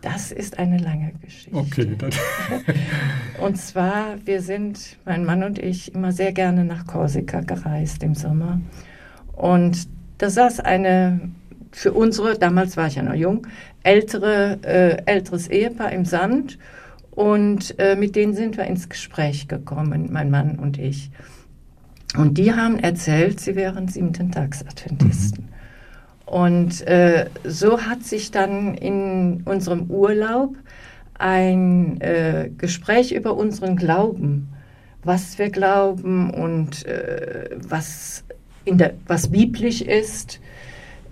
Das 0.00 0.32
ist 0.32 0.58
eine 0.58 0.78
lange 0.78 1.12
Geschichte. 1.22 1.54
Okay, 1.54 1.86
Und 3.42 3.58
zwar, 3.58 4.16
wir 4.24 4.40
sind, 4.40 4.96
mein 5.04 5.26
Mann 5.26 5.42
und 5.42 5.58
ich, 5.58 5.94
immer 5.94 6.12
sehr 6.12 6.32
gerne 6.32 6.64
nach 6.64 6.86
Korsika 6.86 7.40
gereist 7.40 8.02
im 8.02 8.14
Sommer. 8.14 8.58
Und 9.32 9.86
da 10.16 10.30
saß 10.30 10.60
eine, 10.60 11.20
für 11.74 11.92
unsere, 11.92 12.38
damals 12.38 12.76
war 12.76 12.86
ich 12.86 12.94
ja 12.94 13.02
noch 13.02 13.14
jung, 13.14 13.46
ältere, 13.82 14.58
äh, 14.62 15.02
älteres 15.06 15.48
Ehepaar 15.48 15.92
im 15.92 16.04
Sand. 16.04 16.58
Und 17.10 17.78
äh, 17.78 17.96
mit 17.96 18.16
denen 18.16 18.34
sind 18.34 18.56
wir 18.56 18.64
ins 18.64 18.88
Gespräch 18.88 19.48
gekommen, 19.48 20.08
mein 20.10 20.30
Mann 20.30 20.58
und 20.58 20.78
ich. 20.78 21.10
Und 22.16 22.38
die 22.38 22.52
haben 22.52 22.78
erzählt, 22.78 23.40
sie 23.40 23.56
wären 23.56 23.88
siebenten 23.88 24.30
Tags-Adventisten. 24.30 25.48
Und 26.26 26.86
äh, 26.86 27.26
so 27.44 27.82
hat 27.82 28.02
sich 28.02 28.30
dann 28.30 28.74
in 28.74 29.42
unserem 29.44 29.90
Urlaub 29.90 30.56
ein 31.14 32.00
äh, 32.00 32.50
Gespräch 32.56 33.12
über 33.12 33.36
unseren 33.36 33.76
Glauben, 33.76 34.48
was 35.02 35.38
wir 35.38 35.50
glauben 35.50 36.30
und 36.30 36.86
äh, 36.86 37.50
was, 37.68 38.24
in 38.64 38.78
der, 38.78 38.94
was 39.06 39.28
biblisch 39.28 39.82
ist. 39.82 40.40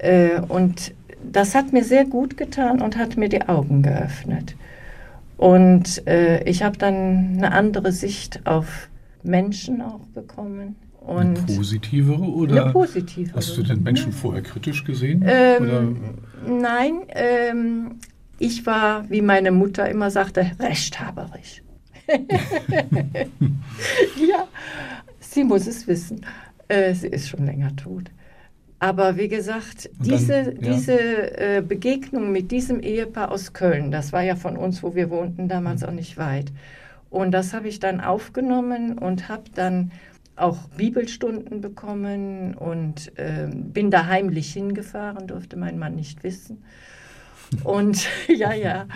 Äh, 0.02 0.40
und 0.40 0.94
das 1.22 1.54
hat 1.54 1.72
mir 1.72 1.84
sehr 1.84 2.04
gut 2.04 2.36
getan 2.36 2.82
und 2.82 2.96
hat 2.96 3.16
mir 3.16 3.28
die 3.28 3.42
Augen 3.42 3.82
geöffnet. 3.82 4.56
Und 5.36 6.06
äh, 6.06 6.42
ich 6.44 6.62
habe 6.62 6.76
dann 6.76 7.34
eine 7.36 7.52
andere 7.52 7.92
Sicht 7.92 8.44
auf 8.44 8.88
Menschen 9.22 9.80
auch 9.80 10.06
bekommen. 10.14 10.76
eine 11.06 11.38
Und 11.38 11.46
positivere 11.46 12.20
oder 12.20 12.64
eine 12.64 12.72
positive. 12.72 13.32
hast 13.34 13.56
du 13.56 13.62
den 13.62 13.82
Menschen 13.82 14.12
vorher 14.12 14.42
kritisch 14.42 14.84
gesehen? 14.84 15.24
Ähm? 15.24 15.96
Nein, 16.46 17.02
ähm, 17.10 17.96
ich 18.38 18.66
war, 18.66 19.08
wie 19.08 19.22
meine 19.22 19.52
Mutter 19.52 19.88
immer 19.88 20.10
sagte, 20.10 20.50
rechthaberisch. 20.58 21.62
ja, 24.28 24.48
sie 25.20 25.44
muss 25.44 25.68
es 25.68 25.86
wissen. 25.86 26.26
Äh, 26.66 26.94
sie 26.94 27.08
ist 27.08 27.28
schon 27.28 27.46
länger 27.46 27.74
tot. 27.76 28.10
Aber 28.82 29.16
wie 29.16 29.28
gesagt, 29.28 29.88
Und 30.00 30.10
dann, 30.10 30.18
diese, 30.18 30.34
ja. 30.34 30.72
diese 30.72 30.98
äh, 31.38 31.62
Begegnung 31.62 32.32
mit 32.32 32.50
diesem 32.50 32.80
Ehepaar 32.80 33.30
aus 33.30 33.52
Köln, 33.52 33.92
das 33.92 34.12
war 34.12 34.22
ja 34.22 34.34
von 34.34 34.56
uns, 34.56 34.82
wo 34.82 34.96
wir 34.96 35.08
wohnten, 35.08 35.46
damals 35.46 35.84
auch 35.84 35.92
nicht 35.92 36.18
weit. 36.18 36.46
Und 37.08 37.30
das 37.30 37.54
habe 37.54 37.68
ich 37.68 37.78
dann 37.78 38.00
aufgenommen 38.00 38.98
und 38.98 39.28
habe 39.28 39.44
dann 39.54 39.92
auch 40.34 40.66
Bibelstunden 40.76 41.60
bekommen 41.60 42.54
und 42.54 43.12
ähm, 43.18 43.70
bin 43.70 43.92
da 43.92 44.06
heimlich 44.06 44.52
hingefahren, 44.52 45.28
durfte 45.28 45.56
mein 45.56 45.78
Mann 45.78 45.94
nicht 45.94 46.24
wissen. 46.24 46.64
Und 47.62 48.08
ja, 48.26 48.52
ja. 48.52 48.86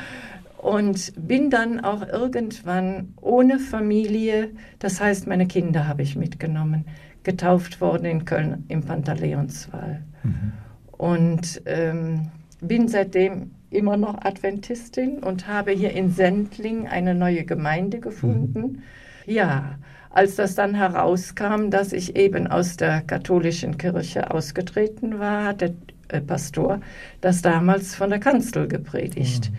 Und 0.58 1.12
bin 1.16 1.50
dann 1.50 1.80
auch 1.80 2.06
irgendwann 2.06 3.14
ohne 3.20 3.58
Familie, 3.58 4.50
das 4.78 5.00
heißt, 5.00 5.26
meine 5.26 5.46
Kinder 5.46 5.86
habe 5.86 6.02
ich 6.02 6.16
mitgenommen, 6.16 6.86
getauft 7.22 7.80
worden 7.80 8.06
in 8.06 8.24
Köln 8.24 8.64
im 8.68 8.82
Pantaleonswall. 8.82 10.02
Mhm. 10.22 10.52
Und 10.96 11.62
ähm, 11.66 12.30
bin 12.60 12.88
seitdem 12.88 13.50
immer 13.70 13.96
noch 13.96 14.24
Adventistin 14.24 15.18
und 15.18 15.46
habe 15.46 15.72
hier 15.72 15.92
in 15.92 16.10
Sendling 16.10 16.86
eine 16.86 17.14
neue 17.14 17.44
Gemeinde 17.44 18.00
gefunden. 18.00 18.82
Ja, 19.26 19.78
als 20.10 20.36
das 20.36 20.54
dann 20.54 20.74
herauskam, 20.74 21.68
dass 21.70 21.92
ich 21.92 22.16
eben 22.16 22.46
aus 22.46 22.76
der 22.76 23.02
katholischen 23.02 23.76
Kirche 23.76 24.30
ausgetreten 24.30 25.18
war, 25.18 25.44
hat 25.44 25.60
der 25.60 25.74
äh, 26.08 26.20
Pastor 26.20 26.80
das 27.20 27.42
damals 27.42 27.94
von 27.94 28.10
der 28.10 28.20
Kanzel 28.20 28.68
gepredigt. 28.68 29.50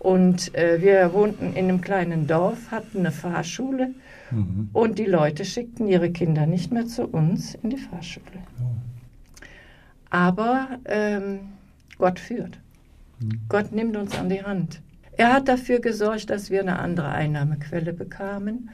Und 0.00 0.54
äh, 0.56 0.80
wir 0.82 1.12
wohnten 1.12 1.52
in 1.52 1.68
einem 1.68 1.80
kleinen 1.80 2.26
Dorf, 2.26 2.70
hatten 2.72 2.98
eine 2.98 3.12
Fahrschule 3.12 3.94
Mhm. 4.32 4.70
und 4.72 4.98
die 4.98 5.06
Leute 5.06 5.44
schickten 5.44 5.88
ihre 5.88 6.10
Kinder 6.10 6.46
nicht 6.46 6.72
mehr 6.72 6.86
zu 6.86 7.04
uns 7.04 7.56
in 7.56 7.70
die 7.70 7.78
Fahrschule. 7.78 8.26
Aber 10.08 10.68
ähm, 10.84 11.40
Gott 11.98 12.18
führt. 12.18 12.58
Mhm. 13.20 13.40
Gott 13.48 13.72
nimmt 13.72 13.96
uns 13.96 14.16
an 14.16 14.28
die 14.28 14.42
Hand. 14.42 14.80
Er 15.16 15.32
hat 15.32 15.48
dafür 15.48 15.80
gesorgt, 15.80 16.30
dass 16.30 16.50
wir 16.50 16.60
eine 16.60 16.78
andere 16.78 17.08
Einnahmequelle 17.08 17.92
bekamen. 17.92 18.70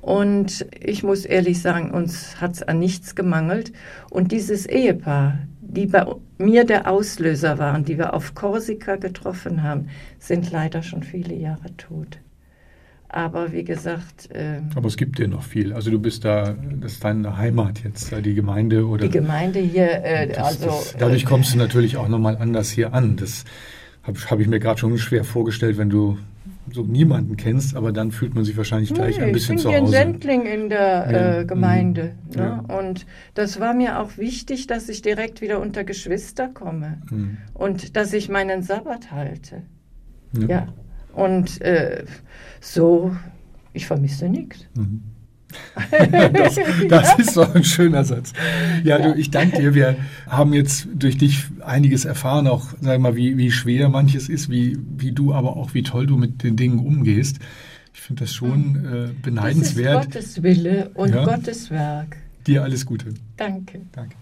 Und 0.00 0.66
ich 0.78 1.02
muss 1.02 1.24
ehrlich 1.26 1.60
sagen, 1.60 1.90
uns 1.90 2.40
hat 2.40 2.52
es 2.52 2.62
an 2.62 2.78
nichts 2.78 3.14
gemangelt. 3.14 3.72
Und 4.08 4.32
dieses 4.32 4.66
Ehepaar, 4.66 5.38
die 5.72 5.86
bei 5.86 6.04
mir 6.38 6.64
der 6.64 6.90
Auslöser 6.90 7.58
waren, 7.58 7.84
die 7.84 7.98
wir 7.98 8.14
auf 8.14 8.34
Korsika 8.34 8.96
getroffen 8.96 9.62
haben, 9.62 9.88
sind 10.18 10.50
leider 10.50 10.82
schon 10.82 11.02
viele 11.02 11.34
Jahre 11.34 11.76
tot. 11.76 12.18
Aber 13.08 13.52
wie 13.52 13.64
gesagt, 13.64 14.28
ähm, 14.32 14.70
Aber 14.76 14.86
es 14.86 14.96
gibt 14.96 15.18
dir 15.18 15.26
noch 15.26 15.42
viel. 15.42 15.72
Also 15.72 15.90
du 15.90 15.98
bist 15.98 16.24
da, 16.24 16.54
das 16.80 16.92
ist 16.92 17.04
deine 17.04 17.36
Heimat 17.36 17.82
jetzt, 17.82 18.12
die 18.24 18.34
Gemeinde 18.34 18.86
oder. 18.86 19.04
die 19.04 19.10
Gemeinde 19.10 19.58
hier, 19.58 20.04
äh, 20.04 20.28
das, 20.28 20.38
also 20.38 20.66
das, 20.66 20.96
dadurch 20.96 21.24
kommst 21.24 21.54
du 21.54 21.58
natürlich 21.58 21.96
auch 21.96 22.06
nochmal 22.06 22.36
anders 22.36 22.70
hier 22.70 22.94
an. 22.94 23.16
Das 23.16 23.44
habe 24.04 24.18
hab 24.30 24.38
ich 24.38 24.46
mir 24.46 24.60
gerade 24.60 24.78
schon 24.78 24.96
schwer 24.98 25.24
vorgestellt, 25.24 25.76
wenn 25.76 25.90
du 25.90 26.18
so 26.74 26.82
niemanden 26.82 27.36
kennst, 27.36 27.76
aber 27.76 27.92
dann 27.92 28.10
fühlt 28.12 28.34
man 28.34 28.44
sich 28.44 28.56
wahrscheinlich 28.56 28.92
gleich 28.94 29.18
Nee, 29.18 29.24
ein 29.24 29.32
bisschen 29.32 29.56
ich 29.56 29.62
zu 29.62 29.68
bin 29.68 29.70
hier 29.70 29.78
in 29.78 29.84
Hause. 29.86 29.92
Sendling 29.96 30.46
in 30.46 30.68
der 30.70 31.38
äh, 31.40 31.44
Gemeinde. 31.44 32.12
mhm, 32.30 32.36
Ne? 32.40 32.64
ja. 32.68 32.78
Und 32.78 33.06
das 33.34 33.60
war 33.60 33.74
mir 33.74 34.00
auch 34.00 34.16
wichtig, 34.18 34.66
dass 34.66 34.88
ich 34.88 35.02
direkt 35.02 35.40
wieder 35.40 35.60
unter 35.60 35.84
Geschwister 35.84 36.48
komme 36.48 37.02
Mhm. 37.10 37.36
und 37.54 37.96
dass 37.96 38.12
ich 38.12 38.28
meinen 38.28 38.62
Sabbat 38.62 39.10
halte. 39.12 39.62
Ja. 40.32 40.46
Ja. 40.48 40.68
Und 41.14 41.60
äh, 41.60 42.04
so, 42.60 43.16
ich 43.72 43.86
vermisse 43.86 44.28
nichts. 44.28 44.66
Mhm. 44.76 45.02
das, 46.32 46.58
das, 46.88 47.18
ist 47.18 47.36
doch 47.36 47.54
ein 47.54 47.64
schöner 47.64 48.04
Satz. 48.04 48.32
Ja, 48.84 48.98
du, 48.98 49.18
ich 49.18 49.30
danke 49.30 49.60
dir. 49.60 49.74
Wir 49.74 49.96
haben 50.26 50.52
jetzt 50.52 50.88
durch 50.94 51.18
dich 51.18 51.44
einiges 51.64 52.04
erfahren, 52.04 52.46
auch 52.46 52.68
sag 52.80 53.00
mal, 53.00 53.16
wie, 53.16 53.36
wie 53.36 53.50
schwer 53.50 53.88
manches 53.88 54.28
ist, 54.28 54.50
wie, 54.50 54.78
wie 54.96 55.12
du 55.12 55.32
aber 55.34 55.56
auch, 55.56 55.74
wie 55.74 55.82
toll 55.82 56.06
du 56.06 56.16
mit 56.16 56.42
den 56.42 56.56
Dingen 56.56 56.78
umgehst. 56.78 57.38
Ich 57.92 58.00
finde 58.00 58.24
das 58.24 58.32
schon 58.32 58.76
äh, 58.76 59.22
beneidenswert. 59.22 60.14
Das 60.14 60.24
ist 60.24 60.36
Gottes 60.36 60.42
Wille 60.42 60.90
und 60.94 61.14
ja. 61.14 61.24
Gottes 61.24 61.70
Werk. 61.70 62.16
Dir 62.46 62.62
alles 62.62 62.86
Gute. 62.86 63.14
Danke. 63.36 63.82
Danke. 63.92 64.16